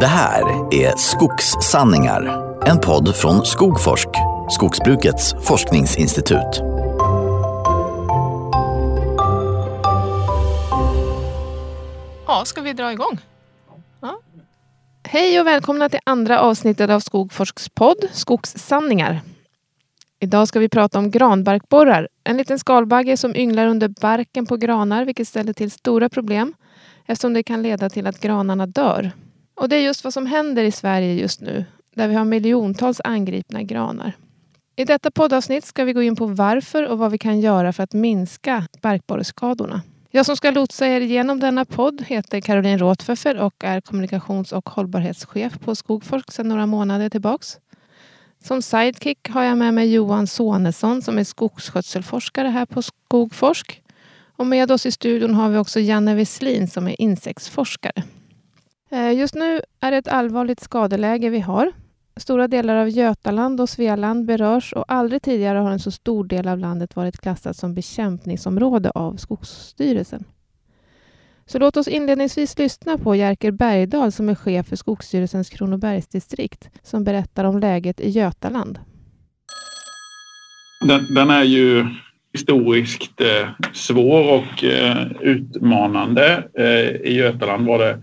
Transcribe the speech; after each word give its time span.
Det 0.00 0.06
här 0.06 0.74
är 0.74 0.96
Skogssanningar, 0.96 2.22
en 2.66 2.78
podd 2.80 3.16
från 3.16 3.46
Skogforsk, 3.46 4.08
skogsbrukets 4.50 5.34
forskningsinstitut. 5.42 6.62
Ja, 12.26 12.42
ska 12.44 12.60
vi 12.60 12.72
dra 12.72 12.92
igång? 12.92 13.18
Ja. 14.00 14.20
Hej 15.02 15.40
och 15.40 15.46
välkomna 15.46 15.88
till 15.88 16.00
andra 16.04 16.40
avsnittet 16.40 16.90
av 16.90 17.00
Skogforsks 17.00 17.68
podd 17.68 18.04
Skogssanningar. 18.12 19.20
Idag 20.20 20.48
ska 20.48 20.60
vi 20.60 20.68
prata 20.68 20.98
om 20.98 21.10
granbarkborrar. 21.10 22.08
En 22.24 22.36
liten 22.36 22.58
skalbagge 22.58 23.16
som 23.16 23.36
ynglar 23.36 23.66
under 23.66 23.88
barken 24.00 24.46
på 24.46 24.56
granar 24.56 25.04
vilket 25.04 25.28
ställer 25.28 25.52
till 25.52 25.70
stora 25.70 26.08
problem 26.08 26.54
eftersom 27.06 27.32
det 27.32 27.42
kan 27.42 27.62
leda 27.62 27.90
till 27.90 28.06
att 28.06 28.20
granarna 28.20 28.66
dör. 28.66 29.12
Och 29.58 29.68
det 29.68 29.76
är 29.76 29.80
just 29.80 30.04
vad 30.04 30.12
som 30.12 30.26
händer 30.26 30.64
i 30.64 30.70
Sverige 30.70 31.14
just 31.14 31.40
nu 31.40 31.64
där 31.94 32.08
vi 32.08 32.14
har 32.14 32.24
miljontals 32.24 33.00
angripna 33.04 33.62
granar. 33.62 34.12
I 34.76 34.84
detta 34.84 35.10
poddavsnitt 35.10 35.64
ska 35.64 35.84
vi 35.84 35.92
gå 35.92 36.02
in 36.02 36.16
på 36.16 36.26
varför 36.26 36.86
och 36.86 36.98
vad 36.98 37.10
vi 37.10 37.18
kan 37.18 37.40
göra 37.40 37.72
för 37.72 37.82
att 37.82 37.92
minska 37.92 38.66
barkborreskadorna. 38.80 39.82
Jag 40.10 40.26
som 40.26 40.36
ska 40.36 40.50
lotsa 40.50 40.86
er 40.86 41.00
igenom 41.00 41.40
denna 41.40 41.64
podd 41.64 42.02
heter 42.06 42.40
Caroline 42.40 42.78
Råtföffer 42.78 43.36
och 43.36 43.64
är 43.64 43.80
kommunikations 43.80 44.52
och 44.52 44.68
hållbarhetschef 44.68 45.58
på 45.60 45.74
Skogforsk 45.74 46.32
sedan 46.32 46.48
några 46.48 46.66
månader 46.66 47.08
tillbaks. 47.08 47.58
Som 48.44 48.62
sidekick 48.62 49.28
har 49.28 49.42
jag 49.42 49.58
med 49.58 49.74
mig 49.74 49.92
Johan 49.92 50.26
Sonesson 50.26 51.02
som 51.02 51.18
är 51.18 51.24
skogsskötselforskare 51.24 52.48
här 52.48 52.66
på 52.66 52.82
Skogforsk. 52.82 53.82
Och 54.36 54.46
med 54.46 54.70
oss 54.70 54.86
i 54.86 54.92
studion 54.92 55.34
har 55.34 55.48
vi 55.48 55.58
också 55.58 55.80
Janne 55.80 56.14
Wesslin 56.14 56.68
som 56.68 56.88
är 56.88 57.00
insektsforskare. 57.00 58.02
Eh, 58.90 59.12
just 59.12 59.34
nu 59.34 59.60
är 59.80 59.90
det 59.90 59.96
ett 59.96 60.08
allvarligt 60.08 60.60
skadeläge 60.60 61.30
vi 61.30 61.40
har. 61.40 61.72
Stora 62.16 62.48
delar 62.48 62.76
av 62.76 62.88
Götaland 62.88 63.60
och 63.60 63.68
Svealand 63.68 64.26
berörs 64.26 64.72
och 64.72 64.84
aldrig 64.88 65.22
tidigare 65.22 65.58
har 65.58 65.70
en 65.70 65.78
så 65.78 65.90
stor 65.90 66.24
del 66.24 66.48
av 66.48 66.58
landet 66.58 66.96
varit 66.96 67.18
klassat 67.18 67.56
som 67.56 67.74
bekämpningsområde 67.74 68.90
av 68.90 69.16
Skogsstyrelsen. 69.16 70.24
Så 71.46 71.58
låt 71.58 71.76
oss 71.76 71.88
inledningsvis 71.88 72.58
lyssna 72.58 72.98
på 72.98 73.14
Jerker 73.14 73.50
Bergdahl 73.50 74.12
som 74.12 74.28
är 74.28 74.34
chef 74.34 74.66
för 74.66 74.76
Skogsstyrelsens 74.76 75.50
Kronobergsdistrikt 75.50 76.70
som 76.82 77.04
berättar 77.04 77.44
om 77.44 77.58
läget 77.58 78.00
i 78.00 78.10
Götaland. 78.10 78.78
Den, 80.88 81.14
den 81.14 81.30
är 81.30 81.44
ju 81.44 81.86
historiskt 82.32 83.20
eh, 83.20 83.48
svår 83.72 84.32
och 84.32 84.64
eh, 84.64 85.06
utmanande. 85.20 86.48
Eh, 86.58 87.10
I 87.10 87.14
Götaland 87.14 87.66
var 87.66 87.78
det 87.78 87.98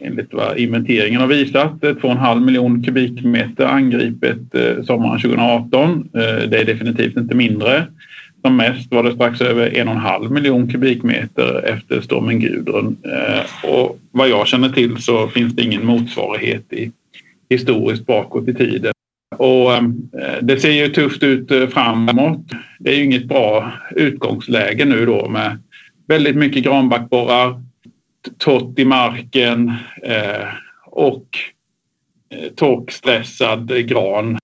enligt 0.00 0.34
vad 0.34 0.58
inventeringen 0.58 1.20
har 1.20 1.28
visat 1.28 1.84
eh, 1.84 1.90
2,5 1.90 2.44
miljoner 2.44 2.84
kubikmeter 2.84 3.64
angripet 3.64 4.54
eh, 4.54 4.84
sommaren 4.84 5.20
2018. 5.20 6.08
Eh, 6.14 6.48
det 6.48 6.58
är 6.58 6.64
definitivt 6.64 7.16
inte 7.16 7.34
mindre. 7.34 7.86
Som 8.44 8.56
mest 8.56 8.92
var 8.92 9.02
det 9.02 9.12
strax 9.12 9.40
över 9.40 9.70
1,5 9.70 10.30
miljon 10.30 10.68
kubikmeter 10.68 11.62
efter 11.64 12.00
stormen 12.00 12.40
Gudrun. 12.40 12.96
Och 13.64 13.98
vad 14.10 14.28
jag 14.28 14.46
känner 14.46 14.68
till 14.68 14.96
så 14.96 15.28
finns 15.28 15.56
det 15.56 15.62
ingen 15.62 15.86
motsvarighet 15.86 16.72
i 16.72 16.92
historiskt 17.50 18.06
bakåt 18.06 18.48
i 18.48 18.54
tiden. 18.54 18.92
Och 19.36 19.70
det 20.42 20.60
ser 20.60 20.70
ju 20.70 20.88
tufft 20.88 21.22
ut 21.22 21.72
framåt. 21.72 22.50
Det 22.78 22.90
är 22.90 22.96
ju 22.96 23.04
inget 23.04 23.24
bra 23.24 23.72
utgångsläge 23.96 24.84
nu 24.84 25.06
då 25.06 25.28
med 25.28 25.58
väldigt 26.08 26.36
mycket 26.36 26.64
granbarkborrar, 26.64 27.62
torrt 28.38 28.78
i 28.78 28.84
marken 28.84 29.72
och 30.86 31.26
torkstressad 32.56 33.88
gran. 33.88 34.38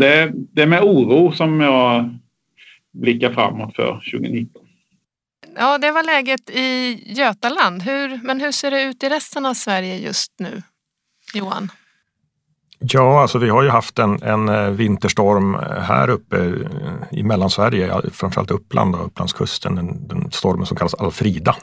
Det, 0.00 0.32
det 0.34 0.62
är 0.62 0.66
med 0.66 0.82
oro 0.82 1.32
som 1.32 1.60
jag 1.60 2.18
blickar 2.92 3.32
framåt 3.32 3.76
för 3.76 3.92
2019. 4.12 4.62
Ja, 5.56 5.78
det 5.78 5.92
var 5.92 6.02
läget 6.02 6.50
i 6.50 6.98
Götaland. 7.06 7.82
Hur, 7.82 8.20
men 8.22 8.40
hur 8.40 8.52
ser 8.52 8.70
det 8.70 8.82
ut 8.82 9.02
i 9.02 9.08
resten 9.08 9.46
av 9.46 9.54
Sverige 9.54 9.96
just 9.96 10.32
nu, 10.38 10.62
Johan? 11.34 11.70
Ja, 12.80 13.22
alltså 13.22 13.38
vi 13.38 13.48
har 13.48 13.62
ju 13.62 13.68
haft 13.68 13.98
en, 13.98 14.22
en 14.22 14.48
eh, 14.48 14.70
vinterstorm 14.70 15.54
här 15.80 16.10
uppe 16.10 16.54
i 17.10 17.22
Mellansverige, 17.22 17.92
framförallt 18.12 18.50
Uppland 18.50 18.94
och 18.94 19.06
Upplandskusten, 19.06 19.74
den, 19.74 20.08
den 20.08 20.30
stormen 20.30 20.66
som 20.66 20.76
kallas 20.76 20.94
Alfrida. 20.94 21.56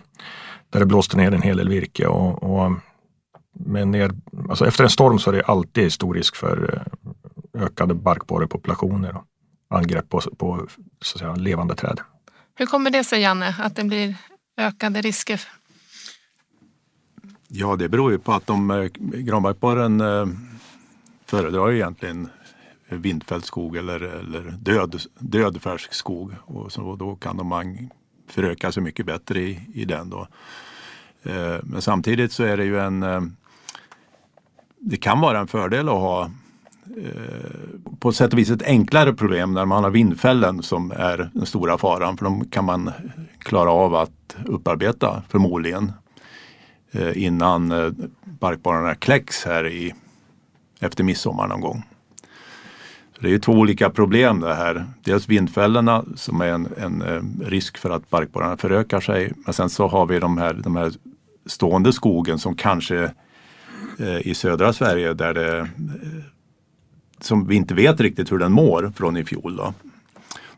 Där 0.70 0.80
det 0.80 0.86
blåste 0.86 1.18
ner 1.18 1.32
en 1.32 1.42
hel 1.42 1.58
del 1.58 1.70
virke 1.70 2.08
och, 2.08 2.44
och 2.44 2.72
med 3.54 3.88
ner, 3.88 4.12
alltså 4.50 4.68
efter 4.68 4.84
en 4.84 4.90
storm 4.90 5.20
så 5.20 5.32
är 5.32 5.36
det 5.36 5.44
alltid 5.44 5.94
stor 5.94 6.14
risk 6.14 6.36
för 6.36 6.86
eh, 7.54 7.64
ökade 7.64 7.94
barkborrepopulationer 7.94 9.18
och 9.68 9.78
angrepp 9.78 10.10
på, 10.10 10.22
på 10.22 10.68
så 11.02 11.16
att 11.16 11.20
säga, 11.20 11.36
levande 11.36 11.76
träd. 11.76 12.00
Hur 12.56 12.66
kommer 12.66 12.90
det 12.90 13.04
sig 13.04 13.22
Janne, 13.22 13.56
att 13.60 13.76
det 13.76 13.84
blir 13.84 14.16
ökade 14.58 15.02
risker? 15.02 15.42
Ja, 17.48 17.76
det 17.76 17.90
beror 17.90 18.12
ju 18.12 18.20
på 18.20 18.34
att 18.34 18.48
de, 18.48 18.72
eh, 18.72 18.90
granbarkborren 19.00 20.02
eh, 20.02 20.26
föredrar 21.26 21.70
ju 21.70 21.76
egentligen 21.76 22.30
vindfälld 22.90 23.46
skog 23.46 23.78
eller, 23.78 24.00
eller 24.00 24.42
död, 24.52 25.02
död 25.20 25.62
färsk 25.62 25.94
skog. 25.94 26.34
Och 26.42 26.72
så 26.72 26.96
då 26.96 27.16
kan 27.16 27.38
de 27.38 27.48
föröka 28.28 28.72
sig 28.72 28.84
mycket 28.84 29.06
bättre 29.06 29.40
i, 29.40 29.60
i 29.74 29.86
den. 29.86 30.10
Då. 30.10 30.28
Eh, 31.24 31.60
men 31.64 31.82
samtidigt 31.82 32.32
så 32.32 32.44
är 32.44 32.58
det 32.58 32.66
ju 32.66 32.80
en... 32.80 33.04
Eh, 33.04 33.22
det 34.80 34.98
kan 34.98 35.20
vara 35.22 35.40
en 35.40 35.48
fördel 35.48 35.90
att 35.90 35.96
ha 35.96 36.24
eh, 36.98 37.90
på 38.00 38.12
sätt 38.12 38.34
och 38.34 38.40
vis 38.40 38.50
ett 38.50 38.64
enklare 38.64 39.14
problem 39.14 39.54
när 39.54 39.66
man 39.66 39.84
har 39.84 39.92
vindfällen 39.92 40.64
som 40.64 40.92
är 40.92 41.30
den 41.34 41.46
stora 41.46 41.78
faran. 41.78 42.18
För 42.18 42.26
de 42.26 42.50
kan 42.50 42.66
man 42.66 42.92
klara 43.40 43.72
av 43.72 43.96
att 43.96 44.36
upparbeta 44.46 45.24
förmodligen 45.30 45.92
innan 47.14 47.74
barkborrarna 48.24 48.96
kläcks 48.96 49.46
här 49.46 49.68
i 49.68 49.94
efter 50.80 51.04
midsommar 51.04 51.48
någon 51.48 51.62
gång. 51.62 51.84
Det 53.26 53.34
är 53.34 53.40
två 53.40 53.52
olika 53.52 53.90
problem 53.90 54.40
det 54.40 54.54
här. 54.54 54.86
Dels 55.04 55.30
vindfällorna 55.30 56.06
som 56.16 56.42
är 56.42 56.48
en, 56.48 56.68
en 56.78 57.02
eh, 57.02 57.22
risk 57.48 57.78
för 57.78 57.90
att 57.90 58.10
barkborrarna 58.10 58.58
förökar 58.58 59.00
sig. 59.00 59.34
Men 59.46 59.54
sen 59.54 59.70
så 59.70 59.88
har 59.88 60.06
vi 60.06 60.20
de 60.20 60.38
här, 60.38 60.54
de 60.54 60.76
här 60.76 60.92
stående 61.46 61.94
skogen 61.94 62.40
som 62.40 62.56
kanske 62.56 63.12
eh, 64.00 64.28
i 64.28 64.34
södra 64.34 64.74
Sverige 64.74 65.14
där 65.14 65.34
det 65.34 65.60
eh, 65.60 65.66
som 67.22 67.48
vi 67.48 67.56
inte 67.56 67.74
vet 67.74 68.00
riktigt 68.00 68.32
hur 68.32 68.40
den 68.40 68.52
mår 68.52 68.94
från 68.96 69.18
i 69.18 69.26
fjol. 69.26 69.56
Då. 69.56 69.74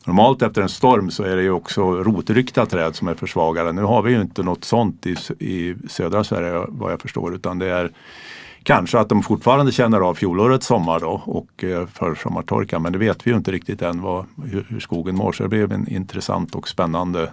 Normalt 0.06 0.42
efter 0.42 0.62
en 0.62 0.70
storm 0.70 1.12
så 1.12 1.24
är 1.24 1.36
det 1.36 1.44
ju 1.44 1.52
också 1.52 2.04
rotryckta 2.04 2.66
träd 2.66 2.96
som 2.96 3.08
är 3.08 3.14
försvagade. 3.14 3.72
Nu 3.72 3.82
har 3.82 4.02
vi 4.02 4.12
ju 4.12 4.22
inte 4.22 4.44
något 4.44 4.64
sånt 4.64 5.08
i, 5.08 5.16
i 5.40 5.76
södra 5.90 6.24
Sverige 6.24 6.66
vad 6.68 6.92
jag 6.92 7.02
förstår 7.02 7.36
utan 7.36 7.60
det 7.60 7.68
är 7.68 7.92
Kanske 8.68 9.00
att 9.00 9.10
de 9.10 9.24
fortfarande 9.24 9.72
känner 9.72 10.00
av 10.00 10.16
fjolårets 10.16 10.68
sommar 10.68 11.00
då 11.00 11.22
och 11.26 11.64
eh, 11.64 11.88
försommartorka 11.88 12.80
men 12.80 12.92
det 12.92 12.98
vet 12.98 13.28
vi 13.28 13.32
ju 13.32 13.38
inte 13.38 13.52
riktigt 13.52 13.82
än 13.82 14.02
vad, 14.02 14.26
hur, 14.46 14.80
skogen 14.80 15.16
mår. 15.16 15.32
Så 15.32 15.44
det 15.44 15.50
blir 15.50 15.74
en 15.74 15.88
intressant 15.88 16.56
och 16.56 16.68
spännande 16.68 17.32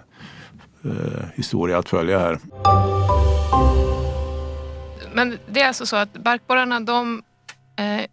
eh, 0.83 1.25
historia 1.33 1.77
att 1.77 1.89
följa 1.89 2.19
här. 2.19 2.39
Men 5.13 5.37
det 5.47 5.61
är 5.61 5.67
alltså 5.67 5.85
så 5.85 5.95
att 5.95 6.13
barkborrarna 6.13 6.79
de 6.79 7.23
eh, 7.77 8.05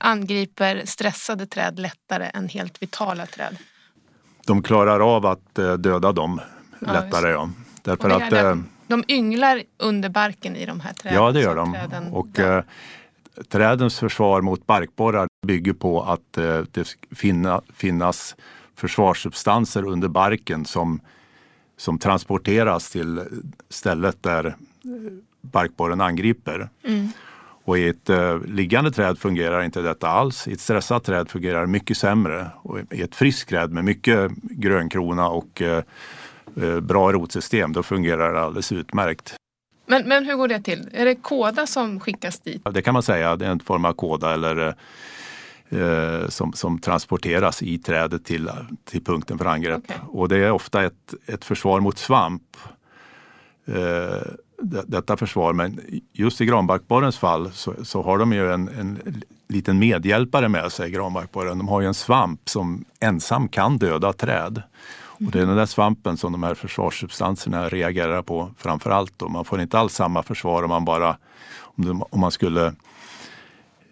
angriper 0.00 0.82
stressade 0.84 1.46
träd 1.46 1.78
lättare 1.78 2.30
än 2.34 2.48
helt 2.48 2.82
vitala 2.82 3.26
träd? 3.26 3.56
De 4.46 4.62
klarar 4.62 5.16
av 5.16 5.26
att 5.26 5.58
eh, 5.58 5.72
döda 5.72 6.12
dem 6.12 6.40
lättare 6.78 7.30
ja. 7.30 7.50
Därför 7.82 8.10
att, 8.10 8.32
eh, 8.32 8.56
de 8.86 9.04
ynglar 9.08 9.62
under 9.78 10.08
barken 10.08 10.56
i 10.56 10.66
de 10.66 10.80
här 10.80 10.92
träden? 10.92 11.22
Ja, 11.22 11.32
det 11.32 11.40
gör 11.40 11.56
de. 11.56 11.76
Och, 12.12 12.38
eh, 12.38 12.64
trädens 13.48 13.98
försvar 13.98 14.40
mot 14.40 14.66
barkborrar 14.66 15.28
bygger 15.46 15.72
på 15.72 16.02
att 16.02 16.38
eh, 16.38 16.60
det 16.70 16.96
finna, 17.10 17.60
finnas 17.74 18.36
försvarssubstanser 18.76 19.84
under 19.84 20.08
barken 20.08 20.64
som, 20.64 21.00
som 21.76 21.98
transporteras 21.98 22.90
till 22.90 23.20
stället 23.68 24.22
där 24.22 24.46
eh, 24.46 24.54
barkborren 25.40 26.00
angriper. 26.00 26.68
Mm. 26.84 27.08
Och 27.66 27.78
i 27.78 27.88
ett 27.88 28.10
eh, 28.10 28.40
liggande 28.40 28.90
träd 28.90 29.18
fungerar 29.18 29.62
inte 29.62 29.80
detta 29.80 30.08
alls. 30.08 30.48
I 30.48 30.52
ett 30.52 30.60
stressat 30.60 31.04
träd 31.04 31.30
fungerar 31.30 31.60
det 31.60 31.66
mycket 31.66 31.96
sämre. 31.96 32.50
Och 32.62 32.78
I 32.90 33.02
ett 33.02 33.14
friskt 33.14 33.48
träd 33.48 33.72
med 33.72 33.84
mycket 33.84 34.30
grönkrona 34.42 35.28
och 35.28 35.62
Eh, 35.62 35.82
bra 36.80 37.12
rotsystem, 37.12 37.72
då 37.72 37.82
fungerar 37.82 38.32
det 38.32 38.40
alldeles 38.40 38.72
utmärkt. 38.72 39.36
Men, 39.86 40.08
men 40.08 40.24
hur 40.24 40.36
går 40.36 40.48
det 40.48 40.60
till? 40.60 40.88
Är 40.92 41.04
det 41.04 41.14
kåda 41.14 41.66
som 41.66 42.00
skickas 42.00 42.40
dit? 42.40 42.62
Det 42.72 42.82
kan 42.82 42.94
man 42.94 43.02
säga, 43.02 43.36
det 43.36 43.46
är 43.46 43.50
en 43.50 43.60
form 43.60 43.84
av 43.84 43.92
kåda 43.92 44.34
eller 44.34 44.74
eh, 45.68 46.28
som, 46.28 46.52
som 46.52 46.78
transporteras 46.78 47.62
i 47.62 47.78
trädet 47.78 48.24
till, 48.24 48.50
till 48.84 49.04
punkten 49.04 49.38
för 49.38 49.44
angrepp. 49.44 49.84
Okay. 49.84 49.96
Och 50.08 50.28
det 50.28 50.36
är 50.36 50.50
ofta 50.50 50.84
ett, 50.84 51.14
ett 51.26 51.44
försvar 51.44 51.80
mot 51.80 51.98
svamp. 51.98 52.56
Eh, 53.66 54.22
detta 54.86 55.16
försvar. 55.16 55.52
Men 55.52 55.80
just 56.12 56.40
i 56.40 56.46
granbarkborrens 56.46 57.18
fall 57.18 57.52
så, 57.52 57.74
så 57.82 58.02
har 58.02 58.18
de 58.18 58.32
ju 58.32 58.52
en, 58.52 58.68
en, 58.68 59.22
liten 59.48 59.78
medhjälpare 59.78 60.48
med 60.48 60.72
sig, 60.72 60.90
granbarkborren. 60.90 61.58
De 61.58 61.68
har 61.68 61.80
ju 61.80 61.86
en 61.86 61.94
svamp 61.94 62.48
som 62.48 62.84
ensam 63.00 63.48
kan 63.48 63.78
döda 63.78 64.12
träd. 64.12 64.62
Och 65.14 65.30
det 65.32 65.40
är 65.40 65.46
den 65.46 65.56
där 65.56 65.66
svampen 65.66 66.16
som 66.16 66.32
de 66.32 66.42
här 66.42 66.54
försvarssubstanserna 66.54 67.68
reagerar 67.68 68.22
på 68.22 68.50
framför 68.58 68.90
allt. 68.90 69.30
Man 69.30 69.44
får 69.44 69.60
inte 69.60 69.78
alls 69.78 69.94
samma 69.94 70.22
försvar 70.22 70.62
om 70.62 70.68
man 70.68 70.84
bara 70.84 71.16
om 72.10 72.20
man 72.20 72.30
skulle 72.30 72.66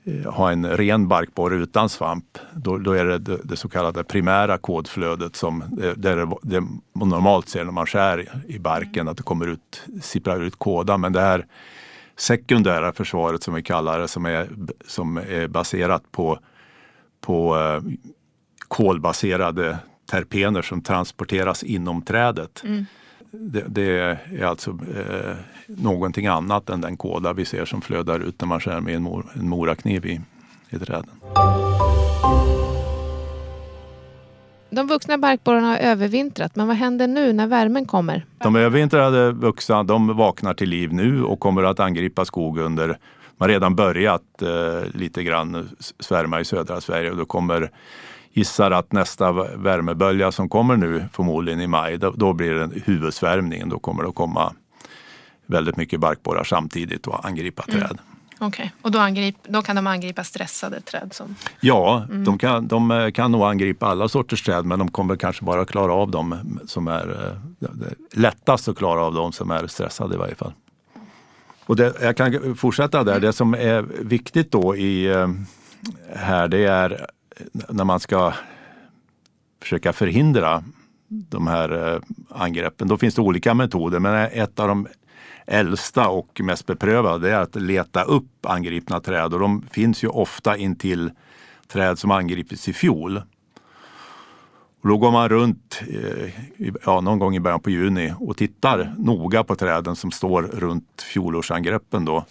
eh, 0.05 0.33
ha 0.33 0.53
en 0.53 0.67
ren 0.67 1.09
barkborre 1.09 1.57
utan 1.57 1.89
svamp, 1.89 2.39
då, 2.53 2.79
då 2.79 2.93
är 2.93 3.05
det, 3.05 3.19
det, 3.19 3.39
det 3.45 3.57
så 3.57 3.69
kallade 3.69 4.05
primära 4.05 4.59
kodflödet 4.59 5.37
som 5.37 5.63
eh, 5.63 5.69
det, 5.97 6.15
det, 6.15 6.29
det 6.43 6.61
man 6.93 7.09
normalt 7.09 7.49
ser 7.49 7.65
när 7.65 7.73
man 7.73 7.87
skär 7.87 8.43
i 8.49 8.59
barken, 8.59 9.09
att 9.09 9.17
det 9.17 9.23
kommer 9.23 9.47
ut, 9.47 9.83
sipprar 10.03 10.41
ut 10.41 10.59
kåda. 10.59 10.99
Men 10.99 11.13
det 11.13 11.21
här 11.21 11.47
sekundära 12.17 12.93
försvaret 12.93 13.43
som 13.43 13.55
vi 13.55 13.63
kallar 13.63 13.99
det, 13.99 14.09
som 14.09 14.27
är, 14.27 14.49
som 14.87 15.17
är 15.17 15.49
baserat 15.49 16.13
på, 16.13 16.39
på 17.21 17.57
eh, 17.59 17.83
kolbaserade 18.69 19.79
terpener 20.12 20.62
som 20.62 20.82
transporteras 20.82 21.62
inom 21.62 22.03
trädet. 22.03 22.62
Mm. 22.64 22.87
Det, 23.31 23.64
det, 23.69 24.19
är 24.41 24.44
alltså 24.44 24.70
eh, 24.70 25.37
någonting 25.67 26.26
annat 26.26 26.70
än 26.70 26.81
den 26.81 26.97
kåda 26.97 27.32
vi 27.32 27.44
ser 27.44 27.64
som 27.64 27.81
flödar 27.81 28.20
ut 28.20 28.41
när 28.41 28.49
man 28.49 28.61
skär 28.61 28.81
med 28.81 28.94
en, 28.94 29.03
mor, 29.03 29.26
en 29.35 29.49
morakniv 29.49 30.06
i, 30.06 30.20
i 30.70 30.79
träden. 30.79 31.11
De 34.70 34.87
vuxna 34.87 35.19
barkborrarna 35.19 35.67
har 35.67 35.76
övervintrat, 35.76 36.56
men 36.56 36.67
vad 36.67 36.76
händer 36.76 37.06
nu 37.06 37.32
när 37.32 37.47
värmen 37.47 37.87
kommer? 37.87 38.26
De 38.38 38.56
övervintrade 38.56 39.32
vuxna 39.32 39.82
de 39.82 40.17
vaknar 40.17 40.55
till 40.55 40.69
liv 40.69 40.93
nu 40.93 41.25
och 41.25 41.41
kommer 41.41 41.62
att 41.62 41.81
angripa 41.81 42.25
skog 42.25 42.59
under 42.59 42.99
man 43.43 43.49
har 43.49 43.55
redan 43.55 43.75
börjat 43.75 44.43
eh, 44.43 44.91
lite 44.94 45.23
grann 45.23 45.69
svärma 46.00 46.41
i 46.41 46.44
södra 46.44 46.81
Sverige 46.81 47.11
och 47.11 47.17
då 47.17 47.25
kommer 47.25 47.70
gissar 48.32 48.70
att 48.70 48.93
nästa 48.93 49.32
värmebölja 49.56 50.32
som 50.32 50.49
kommer 50.49 50.76
nu 50.76 51.05
förmodligen 51.12 51.61
i 51.61 51.67
maj, 51.67 51.99
då, 51.99 52.11
då 52.11 52.32
blir 52.32 52.55
det 52.55 52.70
huvudsvärmningen. 52.84 53.69
Då 53.69 53.79
kommer 53.79 54.02
det 54.02 54.08
att 54.08 54.14
komma 54.14 54.52
väldigt 55.46 55.76
mycket 55.76 56.00
barkborrar 56.00 56.44
samtidigt 56.44 57.06
och 57.06 57.26
angripa 57.26 57.64
mm. 57.69 57.81
träd. 57.81 57.99
Okej, 58.38 58.46
okay. 58.49 58.70
och 58.82 58.90
då, 58.90 58.99
angrip, 58.99 59.37
då, 59.43 59.62
kan 59.62 59.76
de 59.76 59.87
angripa 59.87 60.25
stressade 60.25 60.81
träd? 60.81 61.12
Som... 61.12 61.34
Ja, 61.61 62.06
mm. 62.11 62.25
de, 62.25 62.38
kan, 62.38 62.69
de 62.69 63.11
kan 63.14 63.32
nog 63.32 63.43
angripa 63.43 63.87
alla 63.87 64.08
sorters 64.08 64.43
träd 64.43 64.67
men 64.67 64.78
de 64.78 64.90
kommer 64.90 65.17
kanske 65.17 65.44
bara 65.44 65.64
klara 65.64 65.93
av 65.93 66.11
dem 66.11 66.58
som 66.67 66.88
är 66.88 67.37
eh, 67.61 67.69
lättast 68.12 68.69
att 68.69 68.78
klara 68.78 69.00
av 69.00 69.14
dem 69.14 69.32
som 69.32 69.50
är 69.50 69.67
stressade 69.67 70.14
i 70.14 70.19
varje 70.19 70.35
fall. 70.35 70.52
Och 71.67 71.76
det, 71.76 71.94
jag 72.02 72.17
kan 72.17 72.56
fortsätta 72.56 73.05
där. 73.05 73.20
Det 73.20 73.32
som 73.32 73.55
är 73.55 73.82
viktigt 74.00 74.52
då 74.52 74.76
i 74.76 75.06
eh, 75.06 75.28
här 76.14 76.49
det 76.49 76.64
är 76.64 77.06
Eh, 77.37 77.46
när 77.69 77.84
man 77.84 78.00
ska 78.00 78.32
försöka 79.62 79.93
förhindra 79.93 80.64
de 81.08 81.46
här 81.46 81.94
eh, 81.94 82.00
angreppen. 82.29 82.88
Då 82.88 82.96
finns 82.96 83.14
det 83.14 83.23
olika 83.23 83.55
metoder 83.55 83.99
men 83.99 84.14
ett 84.32 84.61
av 84.61 84.69
de 84.69 84.88
äldsta 85.46 86.08
och 86.08 86.40
mest 86.40 86.67
beprövade 86.67 87.31
är 87.31 87.40
att 87.40 87.56
leta 87.56 88.02
upp 88.02 88.46
angripna 88.46 89.00
träd 89.00 89.34
och 89.34 89.40
de 89.40 89.62
finns 89.70 90.05
ju 90.05 90.08
ofta 90.08 90.56
intill 90.56 91.11
träd 91.69 91.99
som 91.99 92.11
angripits 92.11 92.69
i 92.69 92.73
fjol. 92.73 93.23
Och 94.82 94.88
då 94.88 94.99
går 94.99 95.11
man 95.11 95.28
runt 95.28 95.82
eh, 95.88 96.31
ja, 96.85 97.00
någon 97.00 97.19
gång 97.19 97.37
i 97.37 97.40
början 97.40 97.61
på 97.61 97.70
juni 97.70 98.14
och 98.19 98.37
tittar 98.37 98.94
noga 98.99 99.44
på 99.44 99.55
träden 99.55 99.96
som 99.96 100.11
står 100.11 100.43
runt 100.43 101.02
fjolårsangreppen. 101.02 102.05
Då. 102.05 102.25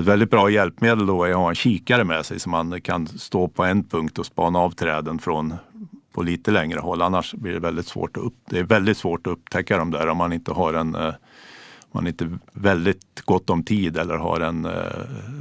Ett 0.00 0.06
väldigt 0.06 0.30
bra 0.30 0.50
hjälpmedel 0.50 1.06
då 1.06 1.24
är 1.24 1.30
att 1.30 1.36
ha 1.36 1.48
en 1.48 1.54
kikare 1.54 2.04
med 2.04 2.26
sig 2.26 2.40
så 2.40 2.48
man 2.48 2.80
kan 2.80 3.06
stå 3.06 3.48
på 3.48 3.64
en 3.64 3.84
punkt 3.84 4.18
och 4.18 4.26
spana 4.26 4.58
av 4.58 4.70
träden 4.70 5.18
från 5.18 5.54
på 6.12 6.22
lite 6.22 6.50
längre 6.50 6.80
håll. 6.80 7.02
Annars 7.02 7.34
blir 7.34 7.52
det 7.52 7.58
väldigt 7.58 7.86
svårt 7.86 8.16
att, 8.16 8.22
upp, 8.22 8.34
det 8.50 8.58
är 8.58 8.62
väldigt 8.62 8.96
svårt 8.96 9.26
att 9.26 9.32
upptäcka 9.32 9.78
dem 9.78 9.90
där 9.90 10.08
om 10.08 10.16
man 10.16 10.32
inte 10.32 10.52
har 10.52 10.74
en 10.74 10.94
eh, 10.94 11.14
man 11.92 12.06
inte 12.06 12.38
väldigt 12.52 13.20
gott 13.24 13.50
om 13.50 13.62
tid 13.62 13.96
eller 13.96 14.14
har 14.14 14.40
en 14.40 14.64
eh, 14.64 14.72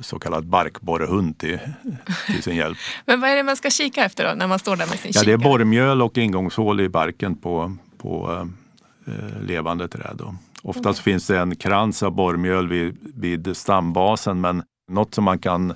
så 0.02 0.20
kallad 0.20 0.46
barkborrehund 0.46 1.38
till, 1.38 1.60
till 2.28 2.44
sin 2.44 2.56
hjälp. 2.56 2.78
Men 3.06 3.22
vad 3.22 3.30
är 3.30 3.36
det 3.36 3.44
man 3.44 3.56
ska 3.56 3.70
kika 3.70 4.06
efter 4.06 4.30
då 4.30 4.36
när 4.36 4.48
man 4.48 4.60
står 4.60 4.76
där 4.76 4.88
med 4.88 5.00
sin 5.00 5.12
ja, 5.14 5.22
kikare? 5.22 5.38
Det 5.38 5.44
är 5.44 5.50
borrmjöl 5.50 6.02
och 6.02 6.18
ingångshål 6.18 6.82
i 6.82 6.90
barken 6.90 7.36
på, 7.36 7.76
på 7.98 8.32
eh, 8.34 8.46
levande 9.42 9.88
träd. 9.88 10.16
Då. 10.18 10.36
Oftast 10.62 11.00
mm. 11.00 11.04
finns 11.04 11.28
det 11.28 11.40
en 11.40 11.56
krans 11.56 12.04
av 12.04 12.12
borrmjöl 12.12 12.68
vid, 12.68 12.98
vid 13.16 13.58
stambasen 13.58 14.42
men 14.42 14.64
något 14.92 15.16
som 15.16 15.24
man 15.24 15.40
kan 15.40 15.74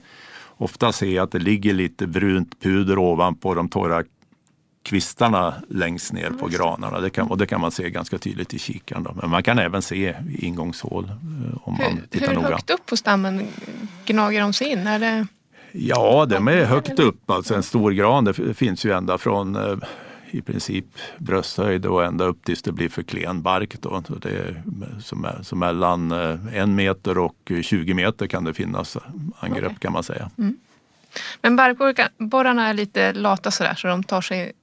ofta 0.57 0.91
se 0.91 1.17
är 1.17 1.21
att 1.21 1.31
det 1.31 1.39
ligger 1.39 1.73
lite 1.73 2.07
brunt 2.07 2.61
puder 2.61 2.97
ovanpå 2.97 3.53
de 3.53 3.69
torra 3.69 4.03
kvistarna 4.83 5.53
längst 5.69 6.13
ner 6.13 6.29
på 6.29 6.47
granarna. 6.47 6.99
Det 6.99 7.09
kan, 7.09 7.27
och 7.27 7.37
det 7.37 7.45
kan 7.45 7.61
man 7.61 7.71
se 7.71 7.89
ganska 7.89 8.17
tydligt 8.17 8.53
i 8.53 8.59
kikaren. 8.59 9.03
Då. 9.03 9.13
Men 9.21 9.29
man 9.29 9.43
kan 9.43 9.59
även 9.59 9.81
se 9.81 10.15
ingångshål 10.39 11.03
eh, 11.03 11.67
om 11.67 11.75
hur, 11.75 11.83
man 11.83 12.01
tittar 12.09 12.27
hur 12.27 12.35
noga. 12.35 12.47
Hur 12.47 12.53
högt 12.53 12.69
upp 12.69 12.85
på 12.85 12.97
stammen 12.97 13.47
gnager 14.05 14.41
de 14.41 14.53
sig 14.53 14.67
in? 14.67 14.87
Är 14.87 14.99
det... 14.99 15.27
Ja, 15.71 16.25
de 16.25 16.47
är 16.47 16.65
högt 16.65 16.99
upp. 16.99 17.29
Alltså 17.29 17.55
en 17.55 17.63
stor 17.63 17.91
gran 17.91 18.25
det 18.25 18.53
finns 18.53 18.85
ju 18.85 18.91
ända 18.91 19.17
från 19.17 19.55
eh, 19.55 19.77
i 20.33 20.41
princip 20.41 20.85
brösthöjd 21.17 21.85
och 21.85 22.05
ända 22.05 22.25
upp 22.25 22.45
tills 22.45 22.61
det 22.61 22.71
blir 22.71 22.89
för 22.89 23.03
klen 23.03 23.41
bark. 23.41 23.81
Då. 23.81 24.03
Så 24.07 24.15
det 24.15 24.29
är, 24.29 24.63
så, 24.99 25.29
så 25.41 25.55
mellan 25.55 26.11
eh, 26.11 26.57
en 26.57 26.75
meter 26.75 27.17
och 27.17 27.51
20 27.61 27.93
meter 27.93 28.27
kan 28.27 28.43
det 28.43 28.53
finnas 28.53 28.97
angrepp 29.39 29.65
okay. 29.65 29.77
kan 29.79 29.93
man 29.93 30.03
säga. 30.03 30.29
Mm. 30.37 30.57
Men 31.41 31.55
barkborrarna 31.55 32.67
är 32.67 32.73
lite 32.73 33.13
lata 33.13 33.51
sådär 33.51 33.75
så 33.75 33.87
de 33.87 34.03
tar 34.03 34.21
sig 34.21 34.53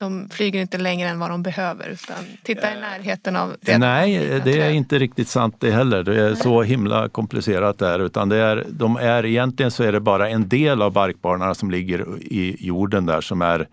de 0.00 0.28
flyger 0.30 0.60
inte 0.60 0.78
längre 0.78 1.08
än 1.08 1.18
vad 1.18 1.30
de 1.30 1.42
behöver 1.42 1.88
utan 1.88 2.16
tittar 2.42 2.76
i 2.76 2.80
närheten 2.80 3.36
av 3.36 3.56
Nej, 3.78 4.40
det 4.44 4.60
är 4.60 4.70
inte 4.70 4.98
riktigt 4.98 5.28
sant 5.28 5.56
det 5.58 5.70
heller. 5.70 6.02
Det 6.02 6.20
är 6.20 6.34
så 6.34 6.62
himla 6.62 7.08
komplicerat 7.08 7.78
där. 7.78 7.98
Utan 7.98 8.28
det 8.28 8.36
är, 8.36 8.64
de 8.70 8.96
är, 8.96 9.26
egentligen 9.26 9.70
så 9.70 9.82
är 9.82 9.92
det 9.92 10.00
bara 10.00 10.28
en 10.28 10.48
del 10.48 10.82
av 10.82 10.92
barkborrarna 10.92 11.54
som 11.54 11.70
ligger 11.70 12.06
i 12.20 12.56
jorden 12.60 13.06
där 13.06 13.20
som 13.20 13.42
är 13.42 13.68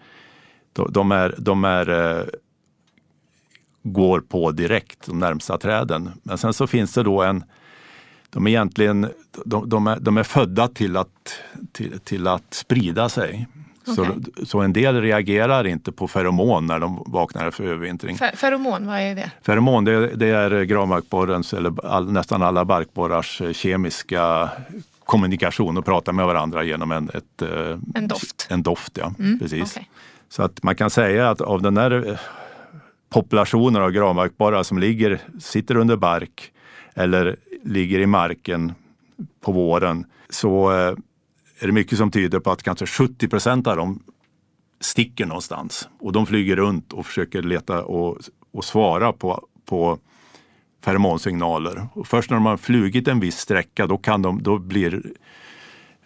de 0.85 1.11
är, 1.11 1.35
de 1.37 1.63
är, 1.63 1.89
eh, 1.89 2.25
går 3.83 4.19
på 4.19 4.51
direkt, 4.51 5.05
de 5.05 5.19
närmsta 5.19 5.57
träden. 5.57 6.09
Men 6.23 6.37
sen 6.37 6.53
så 6.53 6.67
finns 6.67 6.93
det 6.93 7.03
då 7.03 7.21
en, 7.21 7.43
de 8.29 8.47
är 8.47 8.51
egentligen 8.51 9.07
de, 9.45 9.69
de, 9.69 9.87
är, 9.87 9.99
de 9.99 10.17
är 10.17 10.23
födda 10.23 10.67
till 10.67 10.97
att, 10.97 11.39
till, 11.71 11.99
till 11.99 12.27
att 12.27 12.53
sprida 12.53 13.09
sig. 13.09 13.47
Okay. 13.87 13.95
Så, 13.95 14.45
så 14.45 14.59
en 14.59 14.73
del 14.73 15.01
reagerar 15.01 15.67
inte 15.67 15.91
på 15.91 16.07
feromon 16.07 16.65
när 16.65 16.79
de 16.79 17.03
vaknar 17.05 17.51
för 17.51 17.63
övervintring. 17.63 18.17
Feromon, 18.17 18.87
vad 18.87 18.99
är 18.99 19.15
det? 19.15 19.31
Feromon 19.41 19.85
det, 19.85 20.15
det 20.15 20.27
är 20.27 20.63
granbarkborrens, 20.63 21.53
eller 21.53 21.85
all, 21.85 22.11
nästan 22.11 22.43
alla 22.43 22.65
barkborrars 22.65 23.41
kemiska 23.53 24.49
kommunikation 25.07 25.77
och 25.77 25.85
prata 25.85 26.11
med 26.11 26.25
varandra 26.25 26.63
genom 26.63 26.91
en, 26.91 27.09
ett, 27.13 27.41
eh, 27.41 27.77
en 27.95 28.07
doft. 28.07 28.47
En 28.49 28.63
doft 28.63 28.97
ja, 28.97 29.13
mm, 29.19 29.39
precis. 29.39 29.71
Okay. 29.71 29.83
Så 30.29 30.43
att 30.43 30.63
man 30.63 30.75
kan 30.75 30.89
säga 30.89 31.29
att 31.29 31.41
av 31.41 31.61
den 31.61 31.77
här 31.77 32.09
eh, 32.09 32.19
populationen 33.09 33.81
av 33.81 33.91
granbarkborrar 33.91 34.63
som 34.63 34.77
ligger, 34.79 35.21
sitter 35.39 35.77
under 35.77 35.95
bark 35.95 36.51
eller 36.93 37.35
ligger 37.63 37.99
i 37.99 38.05
marken 38.05 38.73
på 39.41 39.51
våren 39.51 40.05
så 40.29 40.71
eh, 40.71 40.95
är 41.59 41.67
det 41.67 41.71
mycket 41.71 41.97
som 41.97 42.11
tyder 42.11 42.39
på 42.39 42.51
att 42.51 42.63
kanske 42.63 42.85
70 42.85 43.27
procent 43.27 43.67
av 43.67 43.77
dem 43.77 44.03
sticker 44.79 45.25
någonstans 45.25 45.89
och 45.99 46.11
de 46.11 46.25
flyger 46.25 46.55
runt 46.55 46.93
och 46.93 47.05
försöker 47.05 47.41
leta 47.41 47.83
och, 47.83 48.17
och 48.51 48.65
svara 48.65 49.13
på, 49.13 49.47
på 49.65 49.99
feromonsignaler. 50.83 51.87
Och 51.93 52.07
först 52.07 52.29
när 52.29 52.37
de 52.37 52.45
har 52.45 52.57
flugit 52.57 53.07
en 53.07 53.19
viss 53.19 53.37
sträcka 53.37 53.87
då, 53.87 53.97
kan 53.97 54.21
de, 54.21 54.43
då 54.43 54.57
blir 54.57 55.03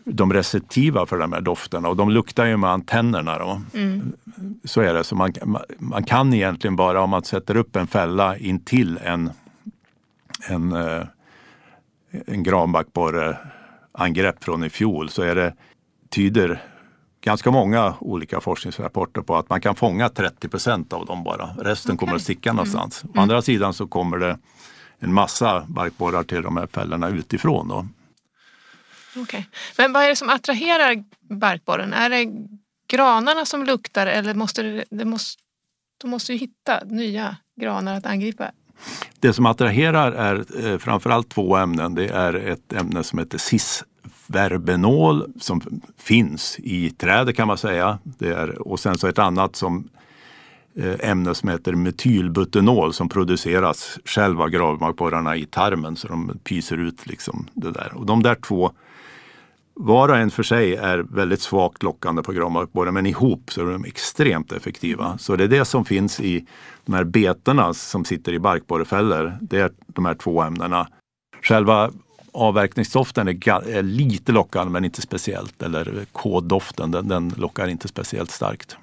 de 0.05 0.33
receptiva 0.33 1.05
för 1.05 1.17
de 1.17 1.33
här 1.33 1.41
dofterna 1.41 1.89
och 1.89 1.95
de 1.95 2.09
luktar 2.09 2.45
ju 2.45 2.57
med 2.57 2.69
antennerna. 2.69 3.39
Då. 3.39 3.61
Mm. 3.73 4.13
Så 4.63 4.81
är 4.81 4.93
det. 4.93 5.03
Så 5.03 5.15
man, 5.15 5.33
man 5.77 6.03
kan 6.03 6.33
egentligen 6.33 6.75
bara 6.75 7.01
om 7.01 7.09
man 7.09 7.23
sätter 7.23 7.57
upp 7.57 7.75
en 7.75 7.87
fälla 7.87 8.37
intill 8.37 8.99
en, 9.03 9.31
en, 10.47 10.71
eh, 10.71 11.03
en 12.25 12.43
granbarkborreangrepp 12.43 14.43
från 14.43 14.63
i 14.63 14.69
fjol 14.69 15.09
så 15.09 15.21
är 15.21 15.35
det, 15.35 15.53
tyder 16.09 16.61
ganska 17.21 17.51
många 17.51 17.93
olika 17.99 18.41
forskningsrapporter 18.41 19.21
på 19.21 19.35
att 19.35 19.49
man 19.49 19.61
kan 19.61 19.75
fånga 19.75 20.09
30 20.09 20.49
procent 20.49 20.93
av 20.93 21.05
dem 21.05 21.23
bara. 21.23 21.49
Resten 21.59 21.95
okay. 21.95 21.97
kommer 21.97 22.15
att 22.15 22.21
sticka 22.21 22.53
någonstans. 22.53 23.03
Mm. 23.03 23.17
Å 23.17 23.21
andra 23.21 23.41
sidan 23.41 23.73
så 23.73 23.87
kommer 23.87 24.17
det 24.17 24.37
en 24.99 25.13
massa 25.13 25.63
barkborrar 25.67 26.23
till 26.23 26.41
de 26.41 26.57
här 26.57 26.67
fällorna 26.67 27.09
utifrån. 27.09 27.67
Då. 27.67 27.87
Okay. 29.15 29.43
Men 29.77 29.93
vad 29.93 30.03
är 30.03 30.09
det 30.09 30.15
som 30.15 30.29
attraherar 30.29 31.03
barkborren? 31.21 31.93
Är 31.93 32.09
det 32.09 32.25
granarna 32.87 33.45
som 33.45 33.63
luktar 33.63 34.07
eller 34.07 34.33
måste 34.33 34.63
det, 34.63 34.85
det 34.89 35.05
måste, 35.05 35.41
de 36.01 36.09
måste 36.09 36.33
ju 36.33 36.39
hitta 36.39 36.83
nya 36.85 37.35
granar 37.61 37.97
att 37.97 38.05
angripa? 38.05 38.51
Det 39.19 39.33
som 39.33 39.45
attraherar 39.45 40.11
är 40.11 40.65
eh, 40.65 40.77
framförallt 40.77 41.29
två 41.29 41.55
ämnen. 41.55 41.95
Det 41.95 42.07
är 42.07 42.33
ett 42.33 42.73
ämne 42.73 43.03
som 43.03 43.19
heter 43.19 43.37
cis-verbenol 43.37 45.33
som 45.39 45.81
finns 45.97 46.59
i 46.59 46.89
trädet 46.89 47.35
kan 47.35 47.47
man 47.47 47.57
säga. 47.57 47.99
Det 48.03 48.29
är, 48.29 48.67
och 48.67 48.79
sen 48.79 48.97
så 48.97 49.07
ett 49.07 49.19
annat 49.19 49.55
som 49.55 49.89
Eh, 50.75 51.09
ämne 51.09 51.35
som 51.35 51.49
heter 51.49 51.73
metylbutenol 51.73 52.93
som 52.93 53.09
produceras 53.09 53.99
själv 54.05 54.41
av 54.41 54.49
gravmarkborrarna 54.49 55.35
i 55.35 55.45
tarmen 55.45 55.95
så 55.95 56.07
de 56.07 56.39
pyser 56.43 56.77
ut 56.77 57.07
liksom 57.07 57.47
det 57.53 57.71
där. 57.71 57.91
Och 57.95 58.05
de 58.05 58.23
där 58.23 58.35
två 58.35 58.71
var 59.73 60.09
och 60.09 60.17
en 60.17 60.31
för 60.31 60.43
sig 60.43 60.75
är 60.75 60.97
väldigt 60.97 61.41
svagt 61.41 61.83
lockande 61.83 62.23
på 62.23 62.31
granbarkborren 62.31 62.93
men 62.93 63.05
ihop 63.05 63.51
så 63.51 63.61
är 63.61 63.71
de 63.71 63.85
extremt 63.85 64.51
effektiva. 64.51 65.17
Så 65.17 65.35
det 65.35 65.43
är 65.43 65.47
det 65.47 65.65
som 65.65 65.85
finns 65.85 66.19
i 66.19 66.45
de 66.85 66.93
här 66.93 67.03
betorna 67.03 67.73
som 67.73 68.05
sitter 68.05 68.33
i 68.33 68.39
barkborrefällor. 68.39 69.37
Det 69.41 69.59
är 69.59 69.71
de 69.87 70.05
här 70.05 70.15
två 70.15 70.41
ämnena. 70.41 70.87
Själva 71.41 71.91
avverkningsdoften 72.31 73.27
är, 73.27 73.67
är 73.69 73.83
lite 73.83 74.31
lockande 74.31 74.71
men 74.71 74.85
inte 74.85 75.01
speciellt. 75.01 75.61
Eller 75.61 76.05
koddoften, 76.11 76.91
den, 76.91 77.07
den 77.07 77.33
lockar 77.37 77.67
inte 77.67 77.87
speciellt 77.87 78.31
starkt. 78.31 78.77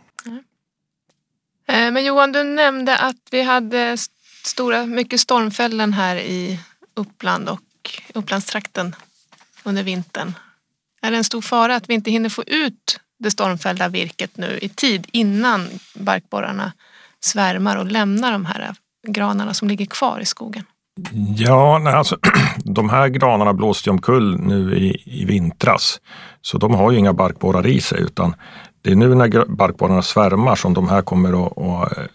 Eh, 1.68 1.90
men 1.90 2.04
Johan, 2.04 2.32
du 2.32 2.44
nämnde 2.44 2.98
att 2.98 3.16
vi 3.30 3.42
hade 3.42 3.96
stora, 4.44 4.86
mycket 4.86 5.20
stormfällen 5.20 5.92
här 5.92 6.16
i 6.16 6.60
Uppland 6.94 7.48
och 7.48 7.60
Upplandstrakten 8.14 8.94
under 9.64 9.82
vintern. 9.82 10.34
Är 11.02 11.10
det 11.10 11.16
en 11.16 11.24
stor 11.24 11.40
fara 11.40 11.76
att 11.76 11.88
vi 11.88 11.94
inte 11.94 12.10
hinner 12.10 12.28
få 12.28 12.42
ut 12.46 13.00
det 13.18 13.30
stormfällda 13.30 13.88
virket 13.88 14.36
nu 14.36 14.58
i 14.62 14.68
tid 14.68 15.06
innan 15.12 15.68
barkborrarna 15.94 16.72
svärmar 17.20 17.76
och 17.76 17.86
lämnar 17.86 18.32
de 18.32 18.44
här 18.44 18.74
granarna 19.08 19.54
som 19.54 19.68
ligger 19.68 19.86
kvar 19.86 20.20
i 20.20 20.24
skogen? 20.24 20.64
Ja, 21.36 21.78
nej, 21.78 21.94
alltså, 21.94 22.18
de 22.56 22.90
här 22.90 23.08
granarna 23.08 23.54
blåste 23.54 23.90
omkull 23.90 24.40
nu 24.40 24.76
i, 24.78 25.02
i 25.04 25.24
vintras. 25.24 26.00
Så 26.40 26.58
de 26.58 26.74
har 26.74 26.90
ju 26.90 26.98
inga 26.98 27.12
barkborrar 27.12 27.66
i 27.66 27.80
sig 27.80 28.02
utan 28.02 28.34
det 28.82 28.90
är 28.90 28.96
nu 28.96 29.14
när 29.14 29.44
barkborrarna 29.48 30.02
svärmar 30.02 30.56
som 30.56 30.74
de 30.74 30.88
här 30.88 31.02
kommer 31.02 31.46
att, 31.46 31.52
och, 31.52 31.98
eh, 31.98 32.06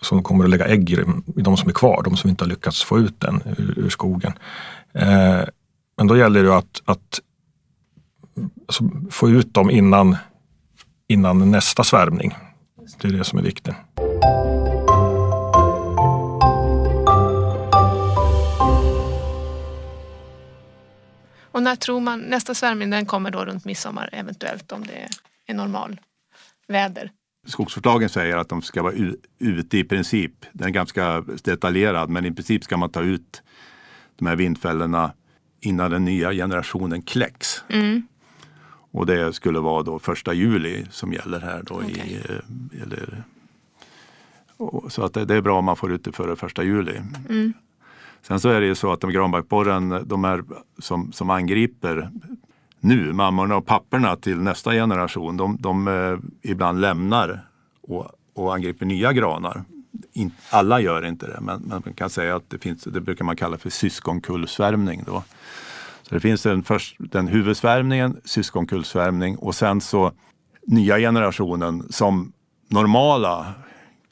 som 0.00 0.22
kommer 0.22 0.44
att 0.44 0.50
lägga 0.50 0.66
ägg 0.66 0.90
i 0.90 1.04
de 1.26 1.56
som 1.56 1.68
är 1.68 1.72
kvar, 1.72 2.02
de 2.02 2.16
som 2.16 2.30
inte 2.30 2.44
har 2.44 2.48
lyckats 2.48 2.84
få 2.84 2.98
ut 2.98 3.20
den 3.20 3.42
ur, 3.58 3.78
ur 3.78 3.88
skogen. 3.88 4.32
Eh, 4.92 5.40
men 5.96 6.06
då 6.06 6.16
gäller 6.16 6.42
det 6.42 6.56
att, 6.56 6.82
att 6.84 7.20
alltså, 8.66 8.90
få 9.10 9.30
ut 9.30 9.54
dem 9.54 9.70
innan, 9.70 10.16
innan 11.08 11.50
nästa 11.50 11.84
svärmning. 11.84 12.34
Det 13.00 13.08
är 13.08 13.12
det 13.12 13.24
som 13.24 13.38
är 13.38 13.42
viktigt. 13.42 13.74
Och 21.52 21.62
när 21.62 21.76
tror 21.76 22.00
man 22.00 22.20
nästa 22.20 22.54
svärmning 22.54 22.90
den 22.90 23.06
kommer 23.06 23.30
då 23.30 23.44
runt 23.44 23.64
midsommar 23.64 24.08
eventuellt 24.12 24.72
om 24.72 24.86
det 24.86 25.08
är 25.52 25.56
normal 25.56 26.00
väder? 26.68 27.10
Skogsvårdslagen 27.46 28.08
säger 28.08 28.36
att 28.36 28.48
de 28.48 28.62
ska 28.62 28.82
vara 28.82 28.94
ute 29.38 29.78
i 29.78 29.84
princip. 29.84 30.32
Den 30.52 30.68
är 30.68 30.72
ganska 30.72 31.20
detaljerad 31.20 32.10
men 32.10 32.26
i 32.26 32.32
princip 32.32 32.64
ska 32.64 32.76
man 32.76 32.90
ta 32.90 33.02
ut 33.02 33.42
de 34.16 34.26
här 34.26 34.36
vindfällorna 34.36 35.12
innan 35.60 35.90
den 35.90 36.04
nya 36.04 36.32
generationen 36.32 37.02
kläcks. 37.02 37.64
Mm. 37.68 38.02
Och 38.92 39.06
det 39.06 39.32
skulle 39.32 39.58
vara 39.58 39.82
då 39.82 39.98
första 39.98 40.32
juli 40.32 40.86
som 40.90 41.12
gäller 41.12 41.40
här. 41.40 41.62
Då 41.62 41.74
okay. 41.74 41.90
i, 41.90 42.14
eh, 42.14 42.82
eller, 42.82 43.24
så 44.88 45.04
att 45.04 45.14
det, 45.14 45.24
det, 45.24 45.34
är 45.34 45.40
bra 45.40 45.58
om 45.58 45.64
man 45.64 45.76
får 45.76 45.92
ut 45.92 46.04
det 46.04 46.12
före 46.12 46.36
första 46.36 46.62
juli. 46.62 47.00
Mm. 47.28 47.52
Sen 48.22 48.40
så 48.40 48.48
är 48.48 48.60
det 48.60 48.66
ju 48.66 48.74
så 48.74 48.92
att 48.92 49.00
de 49.00 49.10
granbarkborren, 49.10 50.08
de 50.08 50.24
är 50.24 50.44
som, 50.78 51.12
som 51.12 51.30
angriper 51.30 52.10
nu, 52.82 53.12
mammorna 53.12 53.56
och 53.56 53.66
papporna 53.66 54.16
till 54.16 54.38
nästa 54.38 54.72
generation, 54.72 55.36
de, 55.36 55.56
de 55.60 55.88
eh, 55.88 56.50
ibland 56.50 56.80
lämnar 56.80 57.46
och, 57.82 58.10
och 58.34 58.54
angriper 58.54 58.86
nya 58.86 59.12
granar. 59.12 59.64
In, 60.12 60.30
alla 60.50 60.80
gör 60.80 61.06
inte 61.06 61.26
det, 61.26 61.38
men, 61.40 61.60
men, 61.60 61.82
man 61.84 61.94
kan 61.94 62.10
säga 62.10 62.36
att 62.36 62.50
det 62.50 62.58
finns, 62.58 62.84
det 62.84 63.00
brukar 63.00 63.24
man 63.24 63.36
kalla 63.36 63.58
för 63.58 63.70
syskonkullsvärmning. 63.70 65.02
Då. 65.06 65.24
Så 66.02 66.14
det 66.14 66.20
finns 66.20 66.42
den, 66.42 66.62
först, 66.62 66.96
den 66.98 67.28
huvudsvärmningen, 67.28 68.20
syskonkullsvärmning 68.24 69.36
och 69.36 69.54
sen 69.54 69.80
så 69.80 70.12
nya 70.66 70.98
generationen 70.98 71.86
som 71.90 72.32
normala 72.68 73.54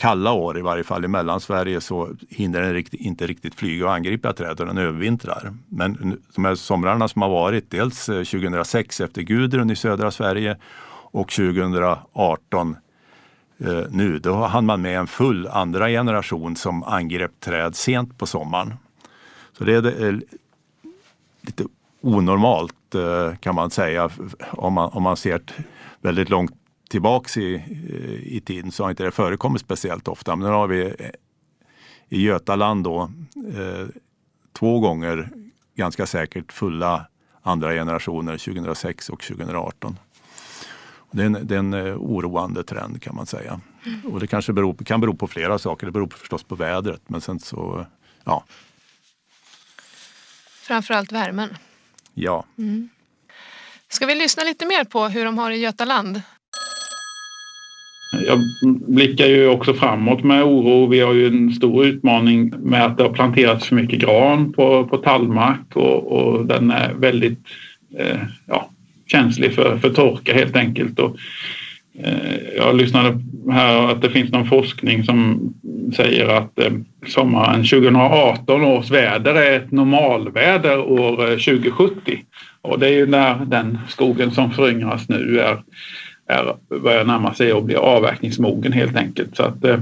kalla 0.00 0.32
år 0.32 0.58
i 0.58 0.62
varje 0.62 0.84
fall 0.84 1.04
i 1.04 1.08
Mellansverige 1.08 1.80
så 1.80 2.16
hinner 2.28 2.60
den 2.60 2.72
rikt, 2.72 2.94
inte 2.94 3.26
riktigt 3.26 3.54
flyga 3.54 3.86
och 3.86 3.94
angripa 3.94 4.32
träd 4.32 4.60
och 4.60 4.66
den 4.66 4.78
övervintrar. 4.78 5.54
Men 5.68 6.18
de 6.34 6.44
här 6.44 6.54
somrarna 6.54 7.08
som 7.08 7.22
har 7.22 7.28
varit, 7.28 7.70
dels 7.70 8.08
eh, 8.08 8.24
2006 8.24 9.00
efter 9.00 9.22
Gudrun 9.22 9.70
i 9.70 9.76
södra 9.76 10.10
Sverige 10.10 10.56
och 11.12 11.28
2018 11.30 12.76
eh, 13.58 13.82
nu, 13.90 14.18
då 14.18 14.34
hann 14.34 14.66
man 14.66 14.82
med 14.82 14.98
en 14.98 15.06
full 15.06 15.46
andra 15.46 15.88
generation 15.88 16.56
som 16.56 16.82
angrep 16.82 17.40
träd 17.40 17.76
sent 17.76 18.18
på 18.18 18.26
sommaren. 18.26 18.72
Så 19.58 19.64
det 19.64 19.74
är 19.74 20.06
eh, 20.06 20.18
lite 21.40 21.64
onormalt 22.00 22.94
eh, 22.94 23.36
kan 23.36 23.54
man 23.54 23.70
säga 23.70 24.10
om 24.50 24.72
man, 24.72 24.90
om 24.92 25.02
man 25.02 25.16
ser 25.16 25.42
väldigt 26.00 26.28
långt 26.28 26.59
tillbaks 26.90 27.36
i, 27.36 27.54
i 28.22 28.40
tiden 28.40 28.72
så 28.72 28.82
har 28.84 28.90
inte 28.90 29.04
det 29.04 29.10
förekommit 29.10 29.62
speciellt 29.62 30.08
ofta. 30.08 30.36
Men 30.36 30.48
nu 30.48 30.54
har 30.54 30.66
vi 30.66 30.84
eh, 30.98 31.10
i 32.08 32.22
Götaland 32.22 32.84
då 32.84 33.10
eh, 33.56 33.86
två 34.52 34.80
gånger 34.80 35.28
ganska 35.74 36.06
säkert 36.06 36.52
fulla 36.52 37.06
andra 37.42 37.72
generationer 37.72 38.38
2006 38.38 39.08
och 39.08 39.22
2018. 39.22 39.98
Det 41.10 41.22
är, 41.22 41.26
en, 41.26 41.38
det 41.42 41.54
är 41.54 41.58
en 41.58 41.74
oroande 41.96 42.64
trend 42.64 43.02
kan 43.02 43.14
man 43.14 43.26
säga. 43.26 43.60
Mm. 43.86 44.12
Och 44.12 44.20
det 44.20 44.26
kanske 44.26 44.52
beror, 44.52 44.74
kan 44.74 45.00
bero 45.00 45.14
på 45.14 45.28
flera 45.28 45.58
saker. 45.58 45.86
Det 45.86 45.92
beror 45.92 46.08
förstås 46.08 46.42
på 46.42 46.54
vädret 46.54 47.02
men 47.06 47.20
sen 47.20 47.40
så, 47.40 47.86
ja. 48.24 48.44
Framförallt 50.62 51.12
värmen. 51.12 51.56
Ja. 52.14 52.44
Mm. 52.58 52.88
Ska 53.88 54.06
vi 54.06 54.14
lyssna 54.14 54.44
lite 54.44 54.66
mer 54.66 54.84
på 54.84 55.08
hur 55.08 55.24
de 55.24 55.38
har 55.38 55.50
i 55.50 55.56
Götaland? 55.56 56.22
Jag 58.12 58.38
blickar 58.88 59.26
ju 59.26 59.48
också 59.48 59.74
framåt 59.74 60.24
med 60.24 60.44
oro. 60.44 60.86
Vi 60.86 61.00
har 61.00 61.14
ju 61.14 61.26
en 61.26 61.52
stor 61.52 61.86
utmaning 61.86 62.52
med 62.58 62.84
att 62.84 62.96
det 62.96 63.02
har 63.02 63.12
planterats 63.12 63.66
för 63.66 63.74
mycket 63.76 63.98
gran 63.98 64.52
på, 64.52 64.86
på 64.86 64.96
tallmark 64.96 65.76
och, 65.76 66.12
och 66.12 66.46
den 66.46 66.70
är 66.70 66.94
väldigt 66.94 67.38
eh, 67.98 68.20
ja, 68.46 68.70
känslig 69.06 69.54
för, 69.54 69.78
för 69.78 69.90
torka 69.90 70.34
helt 70.34 70.56
enkelt. 70.56 70.98
Och, 70.98 71.16
eh, 72.02 72.38
jag 72.56 72.76
lyssnade 72.76 73.20
här 73.50 73.90
att 73.90 74.02
det 74.02 74.10
finns 74.10 74.30
någon 74.30 74.48
forskning 74.48 75.04
som 75.04 75.40
säger 75.96 76.28
att 76.28 76.58
eh, 76.58 76.72
sommaren 77.06 77.64
2018 77.64 78.64
års 78.64 78.90
väder 78.90 79.34
är 79.34 79.56
ett 79.56 79.72
normalväder 79.72 80.78
år 80.78 81.22
eh, 81.22 81.36
2070. 81.36 82.18
Och 82.62 82.78
det 82.78 82.86
är 82.86 82.92
ju 82.92 83.06
när 83.06 83.44
den 83.44 83.78
skogen 83.88 84.30
som 84.30 84.50
föryngras 84.50 85.08
nu 85.08 85.40
är, 85.40 85.62
är, 86.30 86.56
börjar 86.80 87.04
närma 87.04 87.34
sig 87.34 87.52
och 87.52 87.64
bli 87.64 87.76
avverkningsmogen 87.76 88.72
helt 88.72 88.96
enkelt. 88.96 89.36
Så 89.36 89.42
att, 89.42 89.64
eh, 89.64 89.80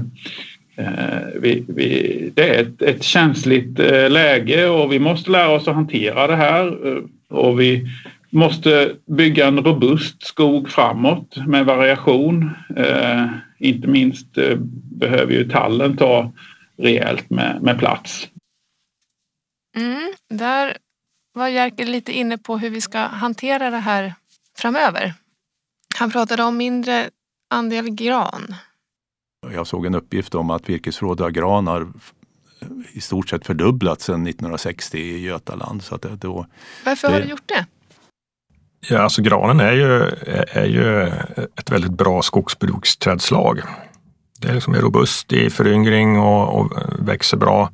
eh, 0.75 1.27
vi, 1.35 1.63
vi, 1.67 2.31
det 2.33 2.55
är 2.55 2.61
ett, 2.61 2.81
ett 2.81 3.03
känsligt 3.03 3.79
eh, 3.79 4.09
läge 4.09 4.69
och 4.69 4.93
vi 4.93 4.99
måste 4.99 5.31
lära 5.31 5.49
oss 5.49 5.67
att 5.67 5.75
hantera 5.75 6.27
det 6.27 6.35
här. 6.35 6.87
Eh, 6.87 7.03
och 7.29 7.59
vi 7.59 7.87
måste 8.29 8.95
bygga 9.05 9.47
en 9.47 9.63
robust 9.63 10.23
skog 10.23 10.69
framåt 10.69 11.37
med 11.47 11.65
variation. 11.65 12.51
Eh, 12.77 13.25
inte 13.59 13.87
minst 13.87 14.37
eh, 14.37 14.55
behöver 14.99 15.33
ju 15.33 15.49
tallen 15.49 15.97
ta 15.97 16.31
rejält 16.77 17.29
med, 17.29 17.61
med 17.61 17.79
plats. 17.79 18.29
Mm, 19.77 20.13
där 20.29 20.77
var 21.33 21.47
Jerker 21.47 21.85
lite 21.85 22.11
inne 22.11 22.37
på 22.37 22.57
hur 22.57 22.69
vi 22.69 22.81
ska 22.81 22.99
hantera 22.99 23.69
det 23.69 23.77
här 23.77 24.13
framöver. 24.57 25.13
Han 25.99 26.11
pratade 26.11 26.43
om 26.43 26.57
mindre 26.57 27.09
andel 27.49 27.89
gran. 27.89 28.55
Jag 29.53 29.67
såg 29.67 29.85
en 29.85 29.95
uppgift 29.95 30.35
om 30.35 30.49
att 30.49 30.69
virkesförrådet 30.69 31.33
gran 31.33 31.67
har 31.67 31.87
i 32.91 33.01
stort 33.01 33.29
sett 33.29 33.45
fördubblats 33.45 34.05
sedan 34.05 34.27
1960 34.27 34.97
i 34.97 35.19
Götaland. 35.19 35.83
Så 35.83 35.95
att 35.95 36.01
det, 36.01 36.15
då, 36.15 36.45
Varför 36.85 37.07
det, 37.07 37.13
har 37.13 37.21
du 37.21 37.27
gjort 37.27 37.47
det? 37.47 37.65
Ja, 38.89 38.99
alltså 38.99 39.21
granen 39.21 39.59
är 39.59 39.71
ju, 39.71 40.03
är 40.51 40.65
ju 40.65 41.07
ett 41.55 41.71
väldigt 41.71 41.91
bra 41.91 42.21
skogsbruksträdslag. 42.21 43.59
Det 44.41 44.47
är 44.49 44.53
liksom 44.53 44.75
robust 44.75 45.33
i 45.33 45.49
föryngring 45.49 46.19
och, 46.19 46.59
och 46.59 46.71
växer 46.99 47.37
bra 47.37 47.69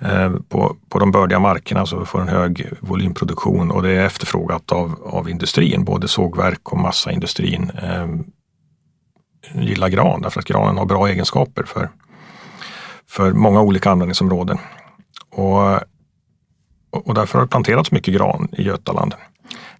eh, 0.00 0.32
på, 0.48 0.76
på 0.88 0.98
de 0.98 1.10
bördiga 1.10 1.38
markerna 1.38 1.86
så 1.86 1.98
vi 1.98 2.06
får 2.06 2.20
en 2.20 2.28
hög 2.28 2.72
volymproduktion 2.80 3.70
och 3.70 3.82
det 3.82 3.90
är 3.90 4.06
efterfrågat 4.06 4.72
av, 4.72 5.02
av 5.04 5.30
industrin, 5.30 5.84
både 5.84 6.08
sågverk 6.08 6.72
och 6.72 6.78
massaindustrin 6.78 7.70
eh, 7.82 8.06
gillar 9.54 9.88
gran 9.88 10.22
därför 10.22 10.40
att 10.40 10.46
granen 10.46 10.78
har 10.78 10.86
bra 10.86 11.08
egenskaper 11.08 11.62
för, 11.62 11.90
för 13.08 13.32
många 13.32 13.60
olika 13.60 13.90
användningsområden. 13.90 14.58
Och, 15.30 15.74
och 16.90 17.14
därför 17.14 17.38
har 17.38 17.46
det 17.46 17.50
planterats 17.50 17.92
mycket 17.92 18.14
gran 18.14 18.48
i 18.52 18.62
Götaland. 18.62 19.14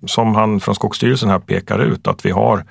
Som 0.07 0.35
han 0.35 0.61
från 0.61 0.75
Skogsstyrelsen 0.75 1.31
här 1.31 1.39
pekar 1.39 1.79
ut 1.79 2.07
att 2.07 2.27
vi 2.27 2.31
har 2.31 2.65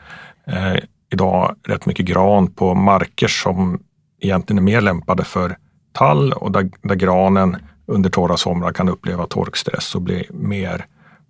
eh, 0.48 0.76
idag 1.10 1.56
rätt 1.64 1.86
mycket 1.86 2.06
gran 2.06 2.48
på 2.48 2.76
marker 2.76 3.28
som 3.28 3.80
egentligen 4.22 4.58
är 4.58 4.64
mer 4.64 4.82
lämpade 4.82 5.24
för 5.24 5.58
tall 5.92 6.34
och 6.34 6.52
där, 6.52 6.70
där 6.82 6.96
granen 6.96 7.58
under 7.86 8.10
torra 8.10 8.38
somrar 8.38 8.72
kan 8.72 8.90
uppleva 8.90 9.28
torkstress 9.28 9.96
och 9.96 10.02
bli 10.02 10.28
mer 10.30 10.86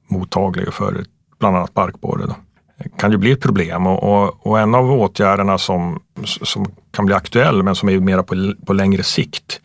mottaglig 0.07 0.73
för 0.73 1.03
bland 1.39 1.57
annat 1.57 1.73
barkborre. 1.73 2.25
Då. 2.25 2.35
Det 2.77 2.89
kan 2.97 3.11
ju 3.11 3.17
bli 3.17 3.31
ett 3.31 3.41
problem 3.41 3.87
och, 3.87 4.03
och, 4.03 4.47
och, 4.47 4.59
en 4.59 4.75
av 4.75 4.91
åtgärderna 4.91 5.57
som, 5.57 5.99
som 6.23 6.65
kan 6.91 7.05
bli 7.05 7.15
aktuell 7.15 7.63
men 7.63 7.75
som 7.75 7.89
är 7.89 7.99
mer 7.99 8.21
på, 8.21 8.65
på 8.65 8.73
längre 8.73 9.03
sikt 9.03 9.61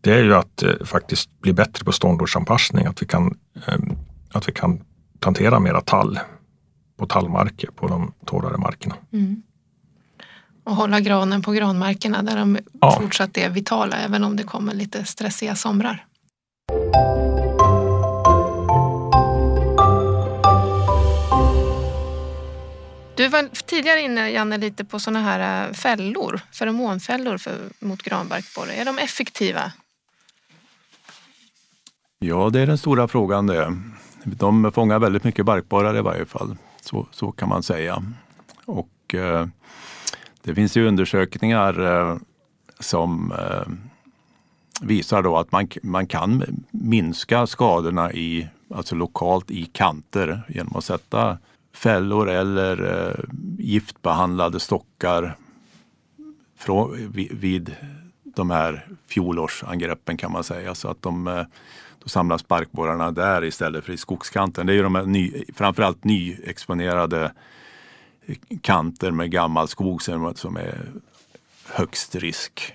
det 0.00 0.14
är 0.14 0.22
ju 0.22 0.34
att 0.34 0.62
eh, 0.62 0.72
faktiskt 0.84 1.40
bli 1.40 1.52
bättre 1.52 1.84
på 1.84 1.92
ståndortsanpassning. 1.92 2.86
Att 2.86 3.02
vi 3.02 3.06
kan, 3.06 3.38
eh, 3.66 3.78
att 4.32 4.48
vi 4.48 4.52
kan 4.52 4.80
plantera 5.20 5.60
mera 5.60 5.80
tall 5.80 6.18
på 6.98 7.06
tallmarker 7.06 7.70
på 7.70 7.88
de 7.88 8.12
torrare 8.24 8.58
markerna. 8.58 8.94
Mm. 9.12 9.42
Och 10.64 10.76
hålla 10.76 11.00
granen 11.00 11.42
på 11.42 11.52
granmarkerna 11.52 12.22
där 12.22 12.36
de 12.36 12.58
ja. 12.80 12.98
fortsatt 13.00 13.36
är 13.36 13.50
vitala 13.50 13.96
även 13.96 14.24
om 14.24 14.36
det 14.36 14.42
kommer 14.42 14.74
lite 14.74 15.04
stressiga 15.04 15.54
somrar. 15.54 16.04
Du 23.14 23.28
var 23.28 23.48
tidigare 23.66 24.00
inne, 24.00 24.30
Janne, 24.30 24.58
lite 24.58 24.84
på 24.84 24.98
sådana 25.00 25.20
här 25.20 25.68
äh, 25.68 25.72
fällor, 25.72 26.40
feromonfällor 26.52 27.38
för, 27.38 27.54
mot 27.80 28.02
granbarkborre. 28.02 28.72
Är 28.72 28.84
de 28.84 28.98
effektiva? 28.98 29.72
Ja, 32.18 32.50
det 32.50 32.60
är 32.60 32.66
den 32.66 32.78
stora 32.78 33.08
frågan 33.08 33.46
det. 33.46 33.76
De 34.24 34.72
fångar 34.72 34.98
väldigt 34.98 35.24
mycket 35.24 35.44
barkborrar 35.44 35.96
i 35.96 36.00
varje 36.00 36.26
fall, 36.26 36.56
så, 36.88 37.06
så 37.10 37.32
kan 37.32 37.48
man 37.48 37.62
säga. 37.62 38.02
Och 38.64 39.14
eh, 39.14 39.46
det 40.42 40.54
finns 40.54 40.76
ju 40.76 40.88
undersökningar 40.88 41.80
eh, 41.80 42.16
som 42.80 43.32
eh, 43.32 43.72
visar 44.80 45.22
då 45.22 45.36
att 45.36 45.52
man, 45.52 45.68
man 45.82 46.06
kan 46.06 46.44
minska 46.70 47.46
skadorna 47.46 48.12
i, 48.12 48.48
alltså 48.74 48.94
lokalt 48.94 49.50
i 49.50 49.64
kanter 49.64 50.42
genom 50.48 50.76
att 50.76 50.84
sätta 50.84 51.38
fällor 51.74 52.28
eller 52.30 53.06
eh, 53.08 53.24
giftbehandlade 53.58 54.60
stockar 54.60 55.36
från, 56.56 57.12
vid, 57.12 57.32
vid 57.32 57.76
de 58.24 58.50
här 58.50 58.86
fjolårsangreppen 59.06 60.16
kan 60.16 60.32
man 60.32 60.44
säga. 60.44 60.74
Så 60.74 60.88
att 60.88 61.02
de, 61.02 61.28
eh, 61.28 61.44
då 62.02 62.08
samlas 62.08 62.48
barkborrarna 62.48 63.10
där 63.10 63.44
istället 63.44 63.84
för 63.84 63.92
i 63.92 63.96
skogskanten. 63.96 64.66
Det 64.66 64.72
är 64.72 64.74
ju 64.74 64.82
de 64.82 64.94
här 64.94 65.06
ny, 65.06 65.44
framförallt 65.54 66.04
nyexponerade 66.04 67.32
kanter 68.60 69.10
med 69.10 69.30
gammal 69.30 69.68
skog 69.68 70.02
som 70.02 70.56
är 70.56 70.92
högst 71.66 72.14
risk. 72.14 72.74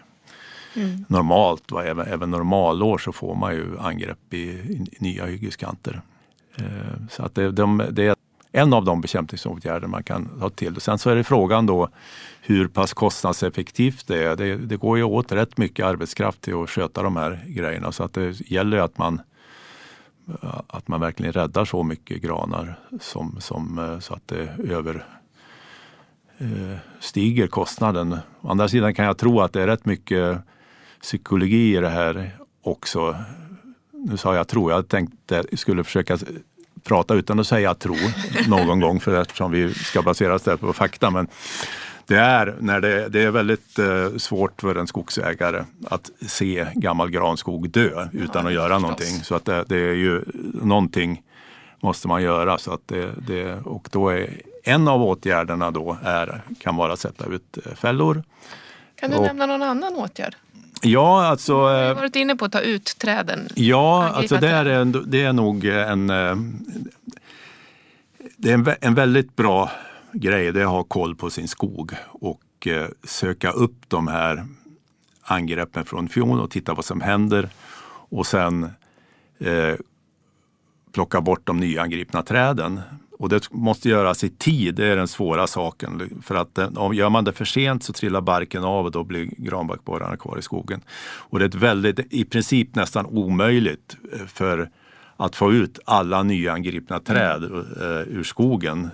Mm. 0.76 1.06
Normalt, 1.10 1.72
va, 1.72 1.84
även, 1.84 2.08
även 2.08 2.32
normalår 2.32 2.98
så 2.98 3.12
får 3.12 3.36
man 3.36 3.54
ju 3.54 3.80
angrepp 3.80 4.34
i, 4.34 4.44
i 4.92 4.98
nya 5.00 5.26
hyggeskanter. 5.26 6.02
Eh, 6.56 7.08
så 7.10 7.24
att 7.24 7.36
det, 7.36 7.52
de, 7.52 7.84
det 7.92 8.08
är 8.08 8.16
en 8.56 8.74
av 8.74 8.86
de 8.86 9.02
bekämpningsåtgärder 9.02 9.88
man 9.88 10.04
kan 10.04 10.40
ta 10.40 10.50
till. 10.50 10.82
Sen 10.82 10.98
så 10.98 11.10
är 11.10 11.16
det 11.16 11.24
frågan 11.24 11.66
då 11.66 11.90
hur 12.42 12.68
pass 12.68 12.94
kostnadseffektivt 12.94 14.08
det 14.08 14.24
är. 14.24 14.36
Det, 14.36 14.56
det 14.56 14.78
går 14.78 14.98
ju 14.98 15.04
åt 15.04 15.32
rätt 15.32 15.58
mycket 15.58 15.86
arbetskraft 15.86 16.42
till 16.42 16.64
att 16.64 16.70
sköta 16.70 17.04
de 17.04 17.18
här 17.18 17.44
grejerna 17.48 17.92
så 17.92 18.04
att 18.04 18.14
det 18.14 18.52
gäller 18.52 18.78
att 18.78 18.98
man 18.98 19.22
att 20.68 20.88
man 20.88 21.02
verkligen 21.02 21.34
räddar 21.34 21.66
så 21.66 21.84
mycket 21.84 22.22
granar 22.22 22.80
som, 23.02 23.42
som, 23.42 23.98
så 24.02 24.14
att 24.14 24.28
det 24.28 24.56
över, 24.70 25.06
eh, 26.38 26.78
stiger 27.00 27.48
kostnaden. 27.48 28.18
Å 28.42 28.50
andra 28.50 28.68
sidan 28.68 28.94
kan 28.94 29.06
jag 29.06 29.18
tro 29.18 29.42
att 29.42 29.54
det 29.54 29.62
är 29.62 29.68
rätt 29.68 29.86
mycket 29.86 30.38
psykologi 31.02 31.78
i 31.78 31.80
det 31.80 31.90
här 31.90 32.38
också. 32.62 33.16
Nu 33.92 34.18
sa 34.18 34.36
jag 34.36 34.48
tro, 34.48 34.70
jag 34.70 34.88
tänkte 34.88 35.44
skulle 35.54 35.84
försöka 35.84 36.18
prata 36.84 37.14
utan 37.14 37.40
att 37.40 37.48
säga 37.48 37.74
tro 37.74 37.96
någon 38.48 38.80
gång 38.80 39.00
för 39.00 39.22
eftersom 39.22 39.52
vi 39.52 39.74
ska 39.74 40.02
basera 40.02 40.34
oss 40.34 40.44
på 40.44 40.74
fakta. 40.74 41.10
Men 41.10 41.28
det 42.08 42.16
är, 42.16 42.56
när 42.60 42.82
det, 42.82 43.10
det 43.10 43.24
är 43.24 43.32
väldigt 43.32 43.80
eh, 43.80 44.18
svårt 44.18 44.62
för 44.62 44.76
en 44.76 44.88
skogsägare 44.88 45.64
att 45.86 46.12
se 46.28 46.68
gammal 46.76 47.10
granskog 47.10 47.70
dö 47.70 48.08
utan 48.12 48.48
att 48.48 48.54
göra 48.54 48.80
någonting. 48.80 49.24
Så 49.24 49.36
att 49.36 49.46
det, 49.46 49.64
det, 49.68 49.78
är 49.78 49.94
ju 49.94 50.22
någonting 50.54 51.22
måste 51.80 52.08
man 52.08 52.24
göra. 52.24 52.58
Så 52.58 52.74
att 52.74 52.88
det, 52.88 53.12
det, 53.28 53.54
och 53.54 53.88
då 53.92 54.10
är 54.10 54.42
en 54.64 54.88
av 54.88 55.04
åtgärderna 55.04 55.72
då 55.72 55.98
är, 56.04 56.42
kan 56.60 56.76
vara 56.76 56.94
att 56.94 57.00
sätta 57.00 57.26
ut 57.26 57.58
eh, 57.66 57.74
fällor. 57.74 58.24
Kan 58.96 59.12
du 59.12 59.18
och, 59.18 59.24
nämna 59.24 59.46
någon 59.46 59.62
annan 59.62 59.96
åtgärd? 59.96 60.36
Ja, 60.84 61.26
alltså... 61.26 61.54
Du 61.54 61.60
har 61.60 61.90
eh, 61.90 61.96
varit 61.96 62.16
inne 62.16 62.36
på 62.36 62.46
att 62.46 62.52
ta 62.52 62.60
ut 62.62 62.96
träden. 63.00 63.48
Ja, 63.56 64.12
alltså 64.14 64.38
det 64.38 64.50
är, 64.50 64.66
en, 64.66 65.04
det 65.08 65.22
är 65.22 65.34
nog 65.34 65.66
en... 65.66 66.10
Eh, 66.10 66.36
det 68.38 68.50
är 68.50 68.54
en, 68.54 68.68
en 68.82 68.96
väldigt 68.96 69.36
bra 69.36 69.72
grej, 70.14 70.52
det 70.52 70.62
är 70.62 70.66
att 70.66 70.72
ha 70.72 70.84
koll 70.84 71.16
på 71.16 71.30
sin 71.30 71.48
skog 71.48 71.92
och 72.08 72.68
eh, 72.68 72.88
söka 73.04 73.52
upp 73.52 73.76
de 73.88 74.08
här 74.08 74.46
angreppen 75.22 75.86
från 75.86 76.10
fjol 76.10 76.40
och 76.40 76.52
titta 76.52 76.74
vad 76.74 76.86
som 76.86 77.02
händer. 77.02 77.50
Och 78.10 78.28
sen 78.28 78.64
eh, 79.40 79.76
plocka 80.92 81.22
bort 81.22 81.48
de 81.48 81.58
nyangripna 81.58 82.24
träden. 82.24 82.82
Och 83.24 83.30
det 83.30 83.52
måste 83.52 83.90
göras 83.90 84.24
i 84.24 84.30
tid, 84.30 84.76
det 84.76 84.86
är 84.86 84.96
den 84.96 85.08
svåra 85.08 85.48
saken. 85.48 86.22
För 86.24 86.36
att 86.36 86.78
om 86.78 86.94
gör 86.94 87.10
man 87.10 87.24
det 87.24 87.34
för 87.34 87.46
sent 87.46 87.84
så 87.84 87.94
trillar 87.94 88.22
barken 88.22 88.64
av 88.64 88.86
och 88.86 88.92
då 88.92 89.04
blir 89.04 89.26
granbarkborrarna 89.38 90.18
kvar 90.18 90.38
i 90.38 90.42
skogen. 90.42 90.82
Och 91.02 91.40
det 91.40 91.46
är 91.46 91.50
ett 91.50 91.56
väldigt, 91.56 92.00
i 92.14 92.26
princip 92.26 92.76
nästan 92.76 93.06
omöjligt 93.06 93.98
eh, 94.14 94.26
för 94.28 94.70
att 95.18 95.36
få 95.36 95.54
ut 95.54 95.80
alla 95.86 96.24
nyangripna 96.24 97.00
träd 97.00 97.44
mm. 97.44 97.66
ur 98.10 98.24
skogen. 98.24 98.90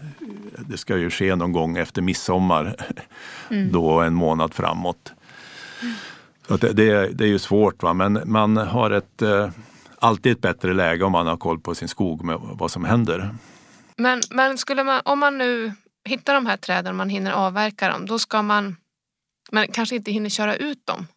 Det 0.58 0.78
ska 0.78 0.98
ju 0.98 1.10
ske 1.10 1.36
någon 1.36 1.52
gång 1.52 1.78
efter 1.78 2.02
midsommar, 2.02 2.76
mm. 3.50 3.72
då 3.72 4.02
en 4.02 4.14
månad 4.14 4.54
framåt. 4.54 5.14
Så 6.48 6.58
det, 6.58 6.74
det, 6.74 7.10
det, 7.14 7.24
är 7.24 7.30
ju 7.30 7.40
svårt, 7.40 7.84
va? 7.84 7.94
men 7.94 8.22
man 8.26 8.58
har 8.58 8.92
ett, 8.92 9.22
eh, 9.22 9.50
alltid 10.00 10.32
ett 10.32 10.42
bättre 10.42 10.74
läge 10.74 11.06
om 11.06 11.12
man 11.12 11.28
har 11.28 11.38
koll 11.38 11.60
på 11.60 11.76
sin 11.76 11.88
skog 11.88 12.24
med 12.24 12.38
vad 12.42 12.72
som 12.72 12.86
händer. 12.86 13.32
Men, 14.00 14.22
men 14.30 14.58
skulle 14.58 14.84
man, 14.84 15.02
om 15.06 15.20
man 15.20 15.38
nu 15.38 15.74
hittar 16.06 16.34
de 16.34 16.46
här 16.46 16.58
träden 16.58 16.90
och 16.90 16.96
man 16.96 17.10
hinner 17.10 17.32
avverka 17.32 17.90
dem, 17.90 18.06
då 18.06 18.20
ska 18.20 18.42
man, 18.42 18.76
men 19.52 19.68
kanske 19.68 19.96
inte 19.96 20.12
hinner 20.12 20.30
köra 20.30 20.56
ut 20.56 20.86
dem. 20.86 21.08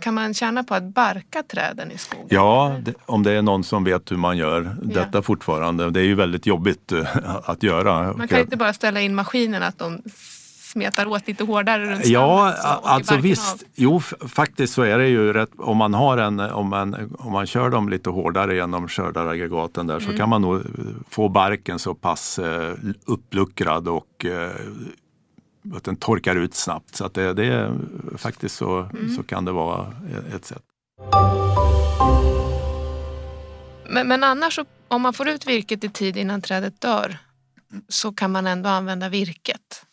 Kan 0.00 0.14
man 0.14 0.34
tjäna 0.34 0.64
på 0.64 0.74
att 0.74 0.82
barka 0.82 1.42
träden 1.42 1.90
i 1.90 1.98
skogen? 1.98 2.26
Ja, 2.30 2.76
det, 2.82 2.94
om 3.06 3.22
det 3.22 3.32
är 3.32 3.42
någon 3.42 3.64
som 3.64 3.84
vet 3.84 4.10
hur 4.10 4.16
man 4.16 4.36
gör 4.36 4.76
detta 4.82 5.18
ja. 5.18 5.22
fortfarande. 5.22 5.90
Det 5.90 6.00
är 6.00 6.04
ju 6.04 6.14
väldigt 6.14 6.46
jobbigt 6.46 6.92
uh, 6.92 7.06
att 7.44 7.62
göra. 7.62 8.12
Man 8.16 8.28
kan 8.28 8.40
inte 8.40 8.56
bara 8.56 8.72
ställa 8.72 9.00
in 9.00 9.14
maskinen 9.14 9.62
att 9.62 9.78
de 9.78 10.02
smetar 10.70 11.06
åt 11.06 11.26
lite 11.26 11.44
hårdare 11.44 11.90
runt 11.90 12.06
Ja, 12.06 12.54
alltså 12.82 13.16
visst. 13.16 13.62
Av. 13.62 13.68
Jo, 13.74 14.00
faktiskt 14.28 14.74
så 14.74 14.82
är 14.82 14.98
det 14.98 15.08
ju 15.08 15.32
rätt. 15.32 15.50
Om 15.58 15.76
man, 15.76 15.94
har 15.94 16.18
en, 16.18 16.40
om 16.40 16.68
man, 16.68 17.16
om 17.18 17.32
man 17.32 17.46
kör 17.46 17.70
dem 17.70 17.88
lite 17.88 18.10
hårdare 18.10 18.54
genom 18.54 18.88
skördaraggregaten 18.88 19.86
där 19.86 19.96
mm. 19.96 20.10
så 20.10 20.16
kan 20.16 20.28
man 20.28 20.42
nog 20.42 20.62
få 21.08 21.28
barken 21.28 21.78
så 21.78 21.94
pass 21.94 22.38
uh, 22.38 22.72
uppluckrad 23.04 23.88
och 23.88 24.24
uh, 24.24 25.76
att 25.76 25.84
den 25.84 25.96
torkar 25.96 26.36
ut 26.36 26.54
snabbt. 26.54 26.96
Så 26.96 27.04
att 27.04 27.14
det, 27.14 27.34
det 27.34 27.72
faktiskt 28.16 28.56
så, 28.56 28.78
mm. 28.78 29.08
så 29.08 29.22
kan 29.22 29.44
det 29.44 29.52
vara 29.52 29.86
ett 30.34 30.44
sätt. 30.44 30.62
Men, 33.88 34.08
men 34.08 34.24
annars 34.24 34.58
om 34.88 35.02
man 35.02 35.12
får 35.12 35.28
ut 35.28 35.46
virket 35.46 35.84
i 35.84 35.88
tid 35.88 36.16
innan 36.16 36.42
trädet 36.42 36.80
dör 36.80 37.18
så 37.88 38.12
kan 38.12 38.32
man 38.32 38.46
ändå 38.46 38.68
använda 38.68 39.08
virket? 39.08 39.86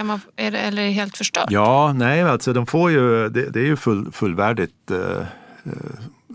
Kan 0.00 0.06
man, 0.06 0.20
är 0.36 0.50
det, 0.50 0.58
eller 0.58 0.82
är 0.82 0.86
det 0.86 0.92
helt 0.92 1.16
förstört? 1.16 1.50
Ja, 1.50 1.92
nej, 1.92 2.22
alltså 2.22 2.52
de 2.52 2.66
får 2.66 2.90
ju, 2.90 3.28
det, 3.28 3.50
det 3.50 3.60
är 3.60 3.64
ju 3.64 3.76
full, 3.76 4.12
fullvärdigt 4.12 4.90
eh, 4.90 4.98
eh 4.98 5.26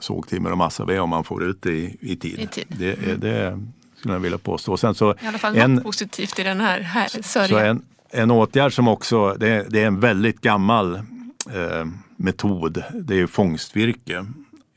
sågtimmer 0.01 0.51
och 0.51 0.57
massaved 0.57 0.99
om 0.99 1.09
man 1.09 1.23
får 1.23 1.43
ut 1.43 1.61
det 1.61 1.71
i, 1.71 1.97
i 2.01 2.15
tid. 2.15 2.39
I 2.39 2.47
tid. 2.47 2.65
Det, 2.67 2.93
mm. 2.93 3.19
det 3.19 3.59
skulle 3.97 4.13
jag 4.13 4.19
vilja 4.19 4.37
påstå. 4.37 4.77
Sen 4.77 4.95
så 4.95 5.11
I 5.11 5.27
alla 5.27 5.37
fall 5.37 5.57
en, 5.57 5.75
något 5.75 5.83
positivt 5.83 6.39
i 6.39 6.43
den 6.43 6.61
här, 6.61 6.79
här 6.79 7.07
sörjan 7.21 7.81
en 8.09 8.31
åtgärd 8.31 8.73
som 8.73 8.87
också, 8.87 9.35
det 9.39 9.49
är, 9.49 9.65
det 9.69 9.81
är 9.81 9.87
en 9.87 9.99
väldigt 9.99 10.41
gammal 10.41 10.95
eh, 10.95 11.85
metod, 12.15 12.83
det 12.93 13.19
är 13.19 13.27
fångstvirke. 13.27 14.25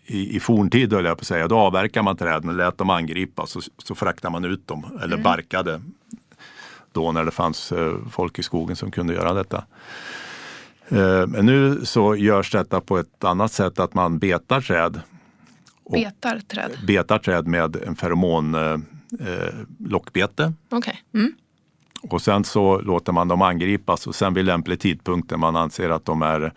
I, 0.07 0.37
I 0.37 0.41
forntid 0.41 0.93
höll 0.93 1.05
jag 1.05 1.19
på 1.19 1.23
att 1.23 1.27
säga, 1.27 1.49
då 1.49 1.59
avverkar 1.59 2.03
man 2.03 2.17
träden 2.17 2.49
och 2.49 2.57
lät 2.57 2.79
dem 2.79 2.91
angripa 2.91 3.47
så, 3.47 3.61
så 3.79 3.95
fraktar 3.95 4.31
man 4.31 4.45
ut 4.45 4.67
dem 4.67 4.87
eller 4.97 5.15
mm. 5.15 5.23
barkade. 5.23 5.81
Då 6.99 7.13
när 7.13 7.25
det 7.25 7.31
fanns 7.31 7.73
eh, 7.73 7.97
folk 8.11 8.39
i 8.39 8.43
skogen 8.43 8.77
som 8.77 8.91
kunde 8.91 9.15
göra 9.15 9.35
detta. 9.35 9.65
Eh, 10.89 11.27
men 11.27 11.47
nu 11.47 11.85
så 11.85 12.17
görs 12.17 12.51
detta 12.51 12.81
på 12.81 12.99
ett 12.99 13.25
annat 13.25 13.53
sätt, 13.53 13.81
att 13.81 13.95
man 13.95 14.19
betar 14.19 14.61
träd 14.61 15.01
Betar 15.93 16.41
träd? 16.41 16.71
Betar 16.87 17.19
träd 17.19 17.47
med 17.47 17.77
en 17.77 17.97
feromon 17.97 18.55
eh, 18.55 18.79
lockbete. 19.79 20.53
Okay. 20.71 20.95
Mm. 21.15 21.33
Och 22.03 22.23
sen 22.23 22.45
så 22.45 22.81
låter 22.81 23.13
man 23.13 23.29
dem 23.29 23.43
angripas 23.43 24.07
och 24.07 24.15
sen 24.15 24.35
vid 24.35 24.45
lämplig 24.45 24.81
tidpunkt 24.81 25.31
när 25.31 25.39
man 25.39 25.57
anser 25.57 25.91
att 25.91 26.05
de 26.05 26.23
är 26.23 26.53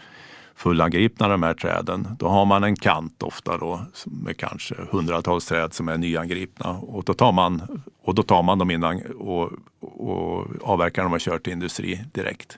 fullangripna 0.62 1.28
de 1.28 1.44
här 1.44 1.54
träden, 1.54 2.08
då 2.20 2.28
har 2.28 2.46
man 2.46 2.64
en 2.64 2.76
kant 2.76 3.24
ofta 3.24 3.58
då 3.58 3.86
med 4.06 4.38
kanske 4.38 4.76
hundratals 4.92 5.46
träd 5.46 5.74
som 5.74 5.88
är 5.88 5.98
nyangripna 5.98 6.70
och 6.70 7.04
då 7.04 7.14
tar 7.14 7.32
man, 7.32 7.84
och 8.04 8.16
då 8.16 8.24
tar 8.24 8.44
man 8.44 8.60
dem 8.60 8.72
innan 8.72 9.02
och, 9.02 9.52
och 9.80 10.48
avverkar 10.62 11.04
dem 11.04 11.14
och 11.14 11.22
kör 11.22 11.40
till 11.40 11.54
industri 11.54 12.00
direkt. 12.14 12.58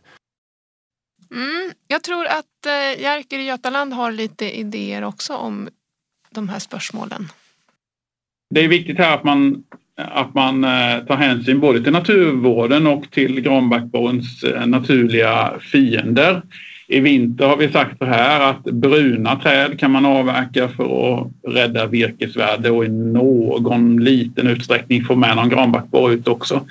Mm, 1.32 1.72
jag 1.88 2.04
tror 2.04 2.26
att 2.26 2.66
eh, 2.66 3.02
Jerker 3.02 3.40
i 3.40 3.44
Götaland 3.44 3.94
har 3.94 4.12
lite 4.12 4.60
idéer 4.60 5.04
också 5.04 5.36
om 5.36 5.70
de 6.30 6.50
här 6.50 6.60
spörsmålen. 6.60 7.28
Det 8.50 8.64
är 8.64 8.68
viktigt 8.68 8.98
här 8.98 9.16
att 9.18 9.24
man, 9.24 9.64
att 9.98 10.34
man 10.34 10.64
eh, 10.64 11.06
tar 11.08 11.16
hänsyn 11.16 11.60
både 11.60 11.84
till 11.84 11.94
naturvården 11.94 12.88
och 12.88 13.12
till 13.12 13.42
granbarkborrens 13.42 14.44
eh, 14.44 14.66
naturliga 14.66 15.54
fiender. 15.60 16.42
I 16.94 17.00
vinter 17.00 17.48
har 17.48 17.58
vi 17.58 17.72
sagt 17.72 17.98
så 17.98 18.06
här 18.06 18.50
att 18.50 18.64
bruna 18.64 19.36
träd 19.36 19.80
kan 19.80 19.92
man 19.92 20.06
avverka 20.06 20.68
för 20.68 21.14
att 21.14 21.28
rädda 21.48 21.86
virkesvärde 21.86 22.70
och 22.70 22.86
i 22.86 22.90
någon 22.90 24.04
liten 24.04 24.48
utsträckning 24.48 25.04
få 25.04 25.16
med 25.16 25.36
någon 25.36 25.50
granbarkborre 25.50 26.14
ut 26.14 26.28
också. 26.28 26.62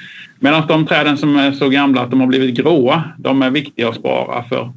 Medan 0.41 0.67
de 0.69 0.87
träden 0.87 1.17
som 1.17 1.37
är 1.37 1.53
så 1.53 1.69
gamla 1.69 2.01
att 2.01 2.11
de 2.11 2.21
har 2.21 2.27
blivit 2.27 2.57
gråa, 2.57 3.03
de 3.19 3.43
är 3.43 3.51
viktiga 3.51 3.89
att 3.89 3.95
spara 3.95 4.45
för 4.45 4.73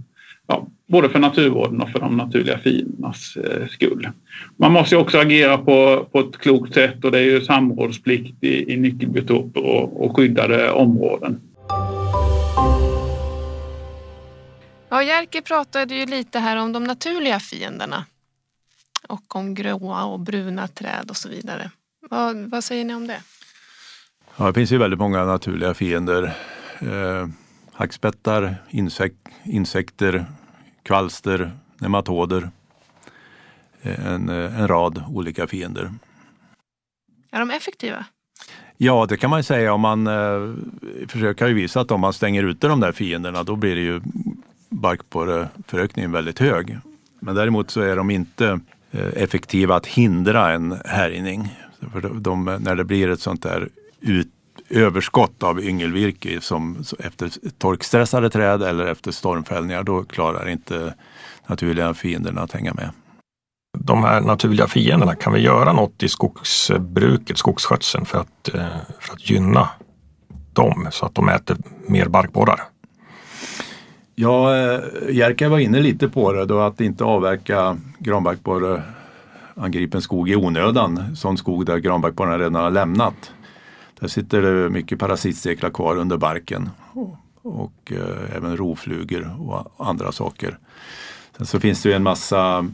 ja, 0.47 0.67
både 0.87 1.09
för 1.09 1.19
naturvården 1.19 1.81
och 1.81 1.89
för 1.89 1.99
de 1.99 2.17
naturliga 2.17 2.57
fiendernas 2.57 3.37
eh, 3.37 3.67
skull. 3.67 4.09
Man 4.57 4.71
måste 4.71 4.97
också 4.97 5.17
agera 5.17 5.57
på, 5.57 6.07
på 6.11 6.19
ett 6.19 6.37
klokt 6.37 6.73
sätt 6.73 7.05
och 7.05 7.11
det 7.11 7.19
är 7.19 7.23
ju 7.23 7.41
samrådsplikt 7.41 8.43
i, 8.43 8.73
i 8.73 8.77
nyckelbiotoper 8.77 9.65
och, 9.65 10.05
och 10.05 10.15
skyddade 10.15 10.71
områden. 10.71 11.39
Ja, 14.95 15.03
Jerker 15.03 15.41
pratade 15.41 15.95
ju 15.95 16.05
lite 16.05 16.39
här 16.39 16.57
om 16.57 16.71
de 16.71 16.83
naturliga 16.83 17.39
fienderna 17.39 18.05
och 19.07 19.35
om 19.35 19.53
gråa 19.53 20.03
och 20.03 20.19
bruna 20.19 20.67
träd 20.67 21.09
och 21.09 21.17
så 21.17 21.29
vidare. 21.29 21.71
Vad, 22.09 22.37
vad 22.37 22.63
säger 22.63 22.85
ni 22.85 22.95
om 22.95 23.07
det? 23.07 23.21
Ja, 24.37 24.47
det 24.47 24.53
finns 24.53 24.71
ju 24.71 24.77
väldigt 24.77 24.99
många 24.99 25.25
naturliga 25.25 25.73
fiender. 25.73 26.23
Eh, 26.79 27.27
hackspettar, 27.73 28.55
insek 28.69 29.13
insekter, 29.43 30.25
kvalster, 30.83 31.51
nematoder. 31.79 32.49
Eh, 33.81 34.07
en, 34.07 34.29
eh, 34.29 34.59
en 34.59 34.67
rad 34.67 35.03
olika 35.09 35.47
fiender. 35.47 35.93
Är 37.31 37.39
de 37.39 37.51
effektiva? 37.51 38.05
Ja, 38.77 39.05
det 39.09 39.17
kan 39.17 39.29
man 39.29 39.43
säga. 39.43 39.73
Om 39.73 39.81
man 39.81 40.07
eh, 40.07 40.55
försöker 41.07 41.47
ju 41.47 41.53
visa 41.53 41.81
att 41.81 41.91
om 41.91 42.01
man 42.01 42.13
stänger 42.13 42.43
ute 42.43 42.67
de 42.67 42.79
där 42.79 42.91
fienderna 42.91 43.43
då 43.43 43.55
blir 43.55 43.75
det 43.75 43.81
ju 43.81 44.01
barkborreförökningen 44.75 46.11
väldigt 46.11 46.39
hög. 46.39 46.77
Men 47.19 47.35
däremot 47.35 47.71
så 47.71 47.81
är 47.81 47.95
de 47.95 48.11
inte 48.11 48.59
eh, 48.91 49.07
effektiva 49.15 49.75
att 49.75 49.85
hindra 49.85 50.53
en 50.53 50.77
härjning. 50.85 51.55
För 51.93 52.01
de, 52.01 52.23
de, 52.23 52.45
när 52.45 52.75
det 52.75 52.83
blir 52.83 53.09
ett 53.09 53.19
sånt 53.19 53.43
där 53.43 53.69
ut, 54.01 54.27
överskott 54.69 55.43
av 55.43 55.63
yngelvirke 55.63 56.41
som 56.41 56.83
efter 56.99 57.31
torkstressade 57.57 58.29
träd 58.29 58.63
eller 58.63 58.85
efter 58.87 59.11
stormfällningar, 59.11 59.83
då 59.83 60.03
klarar 60.03 60.49
inte 60.49 60.93
naturliga 61.47 61.93
fienderna 61.93 62.41
att 62.41 62.51
hänga 62.51 62.73
med. 62.73 62.89
De 63.77 64.03
här 64.03 64.21
naturliga 64.21 64.67
fienderna, 64.67 65.15
kan 65.15 65.33
vi 65.33 65.39
göra 65.39 65.73
något 65.73 66.03
i 66.03 66.09
skogsbruket, 66.09 67.37
skogsskötseln 67.37 68.05
för 68.05 68.17
att, 68.17 68.55
eh, 68.55 68.67
för 68.99 69.13
att 69.13 69.29
gynna 69.29 69.69
dem 70.53 70.87
så 70.91 71.05
att 71.05 71.15
de 71.15 71.29
äter 71.29 71.57
mer 71.87 72.05
barkborrar? 72.05 72.61
Ja, 74.15 74.55
eh, 74.55 74.79
Jerka 75.09 75.49
var 75.49 75.59
inne 75.59 75.79
lite 75.79 76.09
på 76.09 76.33
det 76.33 76.45
då 76.45 76.59
att 76.59 76.81
inte 76.81 77.03
avverka 77.03 77.77
granbarkborre 77.99 78.83
angripen 79.55 80.01
skog 80.01 80.29
i 80.29 80.35
onödan. 80.35 81.15
Sån 81.15 81.37
skog 81.37 81.65
där 81.65 81.77
granbarkborren 81.77 82.39
redan 82.39 82.55
har 82.55 82.71
lämnat. 82.71 83.31
Där 83.99 84.07
sitter 84.07 84.41
det 84.41 84.69
mycket 84.69 84.99
parasitsteklar 84.99 85.69
kvar 85.69 85.95
under 85.97 86.17
barken 86.17 86.69
och, 86.93 87.17
och 87.41 87.91
eh, 87.91 88.35
även 88.37 88.57
rovflugor 88.57 89.35
och 89.39 89.87
andra 89.89 90.11
saker. 90.11 90.57
Sen 91.37 91.45
så 91.45 91.59
finns 91.59 91.83
det 91.83 91.89
ju 91.89 91.95
en 91.95 92.03
massa 92.03 92.67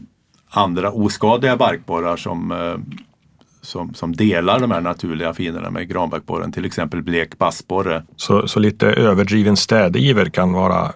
andra 0.48 0.90
oskadliga 0.90 1.56
barkborrar 1.56 2.16
som, 2.16 2.52
eh, 2.52 2.98
som, 3.60 3.94
som 3.94 4.16
delar 4.16 4.60
de 4.60 4.70
här 4.70 4.80
naturliga 4.80 5.34
fienderna 5.34 5.70
med 5.70 5.88
granbarkborren, 5.88 6.52
till 6.52 6.64
exempel 6.64 7.02
blek 7.02 7.38
bassborre. 7.38 8.04
Så, 8.16 8.48
så 8.48 8.60
lite 8.60 8.86
överdriven 8.86 9.56
städiver 9.56 10.26
kan 10.26 10.52
vara 10.52 10.92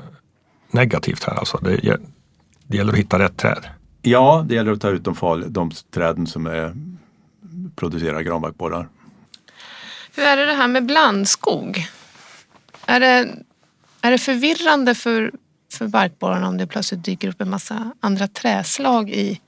negativt 0.77 1.25
här 1.25 1.35
alltså? 1.35 1.59
Det, 1.59 1.99
det 2.67 2.77
gäller 2.77 2.93
att 2.93 2.99
hitta 2.99 3.19
rätt 3.19 3.37
träd? 3.37 3.69
Ja, 4.03 4.45
det 4.49 4.55
gäller 4.55 4.73
att 4.73 4.81
ta 4.81 4.89
ut 4.89 5.05
de, 5.05 5.15
farliga, 5.15 5.49
de 5.49 5.71
träden 5.95 6.27
som 6.27 6.47
är, 6.47 6.75
producerar 7.77 8.21
granbarkborrar. 8.21 8.89
Hur 10.17 10.25
är 10.25 10.37
det 10.37 10.47
det 10.47 10.53
här 10.53 10.69
med 10.69 10.87
blandskog? 10.87 11.87
Är 12.87 13.01
det, 13.01 13.29
är 14.01 14.11
det 14.11 14.19
förvirrande 14.19 14.95
för, 14.95 15.33
för 15.73 15.89
barkborrarna 15.89 16.49
om 16.49 16.59
det 16.59 16.67
plötsligt 16.67 17.05
dyker 17.05 17.29
upp 17.29 17.41
en 17.41 17.51
massa 17.51 17.93
andra 18.01 18.29
träslag 18.29 19.11
i, 19.11 19.41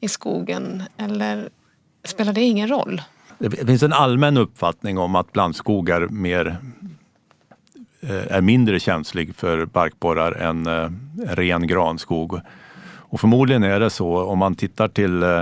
i 0.00 0.08
skogen? 0.08 0.82
Eller 0.96 1.48
spelar 2.04 2.32
det 2.32 2.42
ingen 2.42 2.68
roll? 2.68 3.02
Det 3.38 3.66
finns 3.66 3.82
en 3.82 3.92
allmän 3.92 4.36
uppfattning 4.36 4.98
om 4.98 5.14
att 5.14 5.32
blandskogar 5.32 6.08
mer 6.08 6.46
Eh, 6.46 6.83
Eh, 8.08 8.36
är 8.36 8.40
mindre 8.40 8.80
känslig 8.80 9.34
för 9.34 9.66
barkborrar 9.66 10.32
än 10.32 10.66
eh, 10.66 10.90
ren 11.26 11.66
granskog. 11.66 12.40
Och 12.86 13.20
förmodligen 13.20 13.62
är 13.62 13.80
det 13.80 13.90
så 13.90 14.24
om 14.24 14.38
man 14.38 14.54
tittar 14.54 14.88
till 14.88 15.22
eh, 15.22 15.40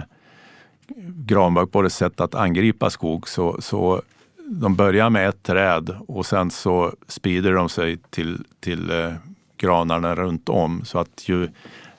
granbarkborrens 1.27 1.96
sätt 1.96 2.20
att 2.20 2.35
angripa 2.35 2.90
skog 2.90 3.29
så, 3.29 3.57
så 3.61 4.03
de 4.46 4.77
börjar 4.77 5.11
med 5.11 5.29
ett 5.29 5.42
träd 5.42 5.96
och 6.09 6.27
sen 6.27 6.51
så 6.51 6.92
sprider 7.09 7.53
de 7.53 7.68
sig 7.68 7.98
till, 8.11 8.44
till 8.61 8.92
granarna 9.57 10.14
runt 10.14 10.48
om 10.48 10.85
så 10.85 10.98
att 10.98 11.29
ju 11.29 11.48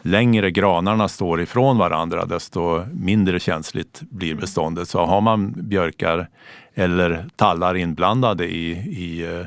längre 0.02 0.52
granarna 0.52 1.08
står 1.08 1.42
ifrån 1.42 1.78
varandra 1.78 2.26
desto 2.26 2.86
mindre 2.94 3.40
känsligt 3.40 4.02
blir 4.02 4.36
beståndet. 4.36 4.90
Så 4.90 5.06
har 5.06 5.22
man 5.22 5.54
björkar 5.58 6.28
eller 6.74 7.26
tallar 7.36 7.76
inblandade 7.76 8.46
i, 8.46 8.72
i 8.72 9.24
eh, 9.24 9.46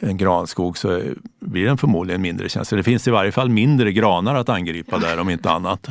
en 0.00 0.16
granskog 0.16 0.78
så 0.78 1.00
blir 1.40 1.66
den 1.66 1.78
förmodligen 1.78 2.22
mindre 2.22 2.48
känslig. 2.48 2.78
Det 2.78 2.84
finns 2.84 3.08
i 3.08 3.10
varje 3.10 3.32
fall 3.32 3.48
mindre 3.48 3.92
granar 3.92 4.34
att 4.34 4.48
angripa 4.48 4.98
där 4.98 5.18
om 5.18 5.30
inte 5.30 5.50
annat. 5.50 5.88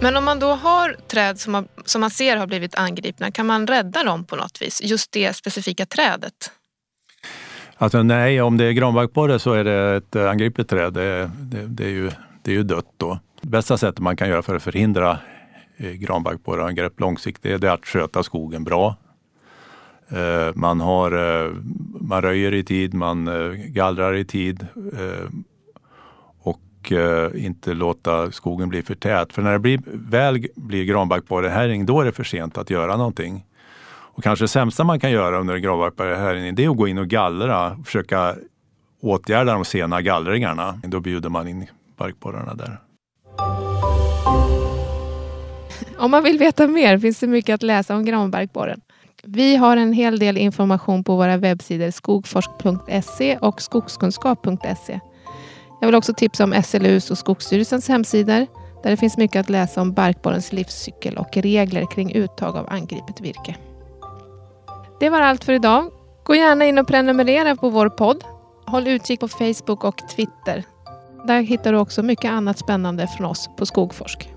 Men 0.00 0.16
om 0.16 0.24
man 0.24 0.38
då 0.38 0.46
har 0.46 0.96
träd 1.08 1.40
som, 1.40 1.54
har, 1.54 1.64
som 1.84 2.00
man 2.00 2.10
ser 2.10 2.36
har 2.36 2.46
blivit 2.46 2.74
angripna, 2.74 3.30
kan 3.30 3.46
man 3.46 3.66
rädda 3.66 4.04
dem 4.04 4.24
på 4.24 4.36
något 4.36 4.62
vis? 4.62 4.80
Just 4.84 5.12
det 5.12 5.36
specifika 5.36 5.86
trädet? 5.86 6.50
Alltså 7.76 8.02
nej, 8.02 8.42
om 8.42 8.56
det 8.56 8.64
är 8.64 8.72
granbarkborre 8.72 9.38
så 9.38 9.52
är 9.52 9.64
det 9.64 9.96
ett 9.96 10.16
angripet 10.16 10.68
träd. 10.68 10.92
Det, 10.92 11.30
det, 11.38 11.66
det, 11.66 11.84
är 11.84 11.88
ju, 11.88 12.10
det 12.42 12.50
är 12.50 12.54
ju 12.54 12.62
dött 12.62 12.94
då. 12.96 13.18
Bästa 13.40 13.76
sättet 13.76 13.98
man 13.98 14.16
kan 14.16 14.28
göra 14.28 14.42
för 14.42 14.56
att 14.56 14.62
förhindra 14.62 15.18
Eh, 15.76 15.92
granbarkborreangrepp 15.92 17.00
långsiktigt 17.00 17.60
det 17.60 17.68
är 17.68 17.72
att 17.72 17.86
sköta 17.86 18.22
skogen 18.22 18.64
bra. 18.64 18.96
Eh, 20.08 20.54
man, 20.54 20.80
har, 20.80 21.12
eh, 21.12 21.52
man 22.00 22.22
röjer 22.22 22.54
i 22.54 22.64
tid, 22.64 22.94
man 22.94 23.30
gallrar 23.66 24.14
i 24.14 24.24
tid 24.24 24.66
och 26.42 26.92
inte 27.34 27.74
låta 27.74 28.30
skogen 28.30 28.68
bli 28.68 28.82
för 28.82 28.94
tät. 28.94 29.32
För 29.32 29.42
när 29.42 29.52
det 29.52 29.58
blir, 29.58 29.80
väl 29.86 30.46
blir 30.54 30.84
granbarkborrehärjning 30.84 31.86
då 31.86 32.00
är 32.00 32.04
det 32.04 32.12
för 32.12 32.24
sent 32.24 32.58
att 32.58 32.70
göra 32.70 32.96
någonting. 32.96 33.44
Och 33.86 34.22
kanske 34.22 34.44
det 34.44 34.48
sämsta 34.48 34.84
man 34.84 35.00
kan 35.00 35.10
göra 35.10 35.40
under 35.40 35.54
en 35.54 35.62
granbarkborrehärjning 35.62 36.54
det 36.54 36.64
är 36.64 36.70
att 36.70 36.76
gå 36.76 36.88
in 36.88 36.98
och 36.98 37.08
gallra 37.08 37.72
och 37.72 37.86
försöka 37.86 38.36
åtgärda 39.00 39.52
de 39.52 39.64
sena 39.64 40.02
gallringarna. 40.02 40.80
Då 40.84 41.00
bjuder 41.00 41.28
man 41.28 41.48
in 41.48 41.66
barkborrarna 41.96 42.54
där. 42.54 42.78
Om 45.98 46.10
man 46.10 46.22
vill 46.22 46.38
veta 46.38 46.66
mer 46.66 46.98
finns 46.98 47.20
det 47.20 47.26
mycket 47.26 47.54
att 47.54 47.62
läsa 47.62 47.96
om 47.96 48.04
granbarkborren. 48.04 48.80
Vi 49.22 49.56
har 49.56 49.76
en 49.76 49.92
hel 49.92 50.18
del 50.18 50.36
information 50.36 51.04
på 51.04 51.16
våra 51.16 51.36
webbsidor 51.36 51.90
skogforsk.se 51.90 53.36
och 53.36 53.62
skogskunskap.se. 53.62 55.00
Jag 55.80 55.88
vill 55.88 55.94
också 55.94 56.14
tipsa 56.14 56.44
om 56.44 56.62
SLUs 56.64 57.10
och 57.10 57.18
Skogsstyrelsens 57.18 57.88
hemsidor 57.88 58.46
där 58.82 58.90
det 58.90 58.96
finns 58.96 59.16
mycket 59.16 59.40
att 59.40 59.50
läsa 59.50 59.80
om 59.80 59.92
barkborrens 59.92 60.52
livscykel 60.52 61.16
och 61.16 61.36
regler 61.36 61.86
kring 61.90 62.12
uttag 62.12 62.56
av 62.56 62.66
angripet 62.70 63.20
virke. 63.20 63.56
Det 65.00 65.10
var 65.10 65.20
allt 65.20 65.44
för 65.44 65.52
idag. 65.52 65.90
Gå 66.24 66.34
gärna 66.34 66.64
in 66.64 66.78
och 66.78 66.88
prenumerera 66.88 67.56
på 67.56 67.68
vår 67.68 67.88
podd 67.88 68.24
Håll 68.66 68.88
utkik 68.88 69.20
på 69.20 69.28
Facebook 69.28 69.84
och 69.84 70.08
Twitter. 70.08 70.64
Där 71.26 71.40
hittar 71.40 71.72
du 71.72 71.78
också 71.78 72.02
mycket 72.02 72.30
annat 72.30 72.58
spännande 72.58 73.06
från 73.06 73.26
oss 73.26 73.50
på 73.56 73.66
Skogforsk. 73.66 74.28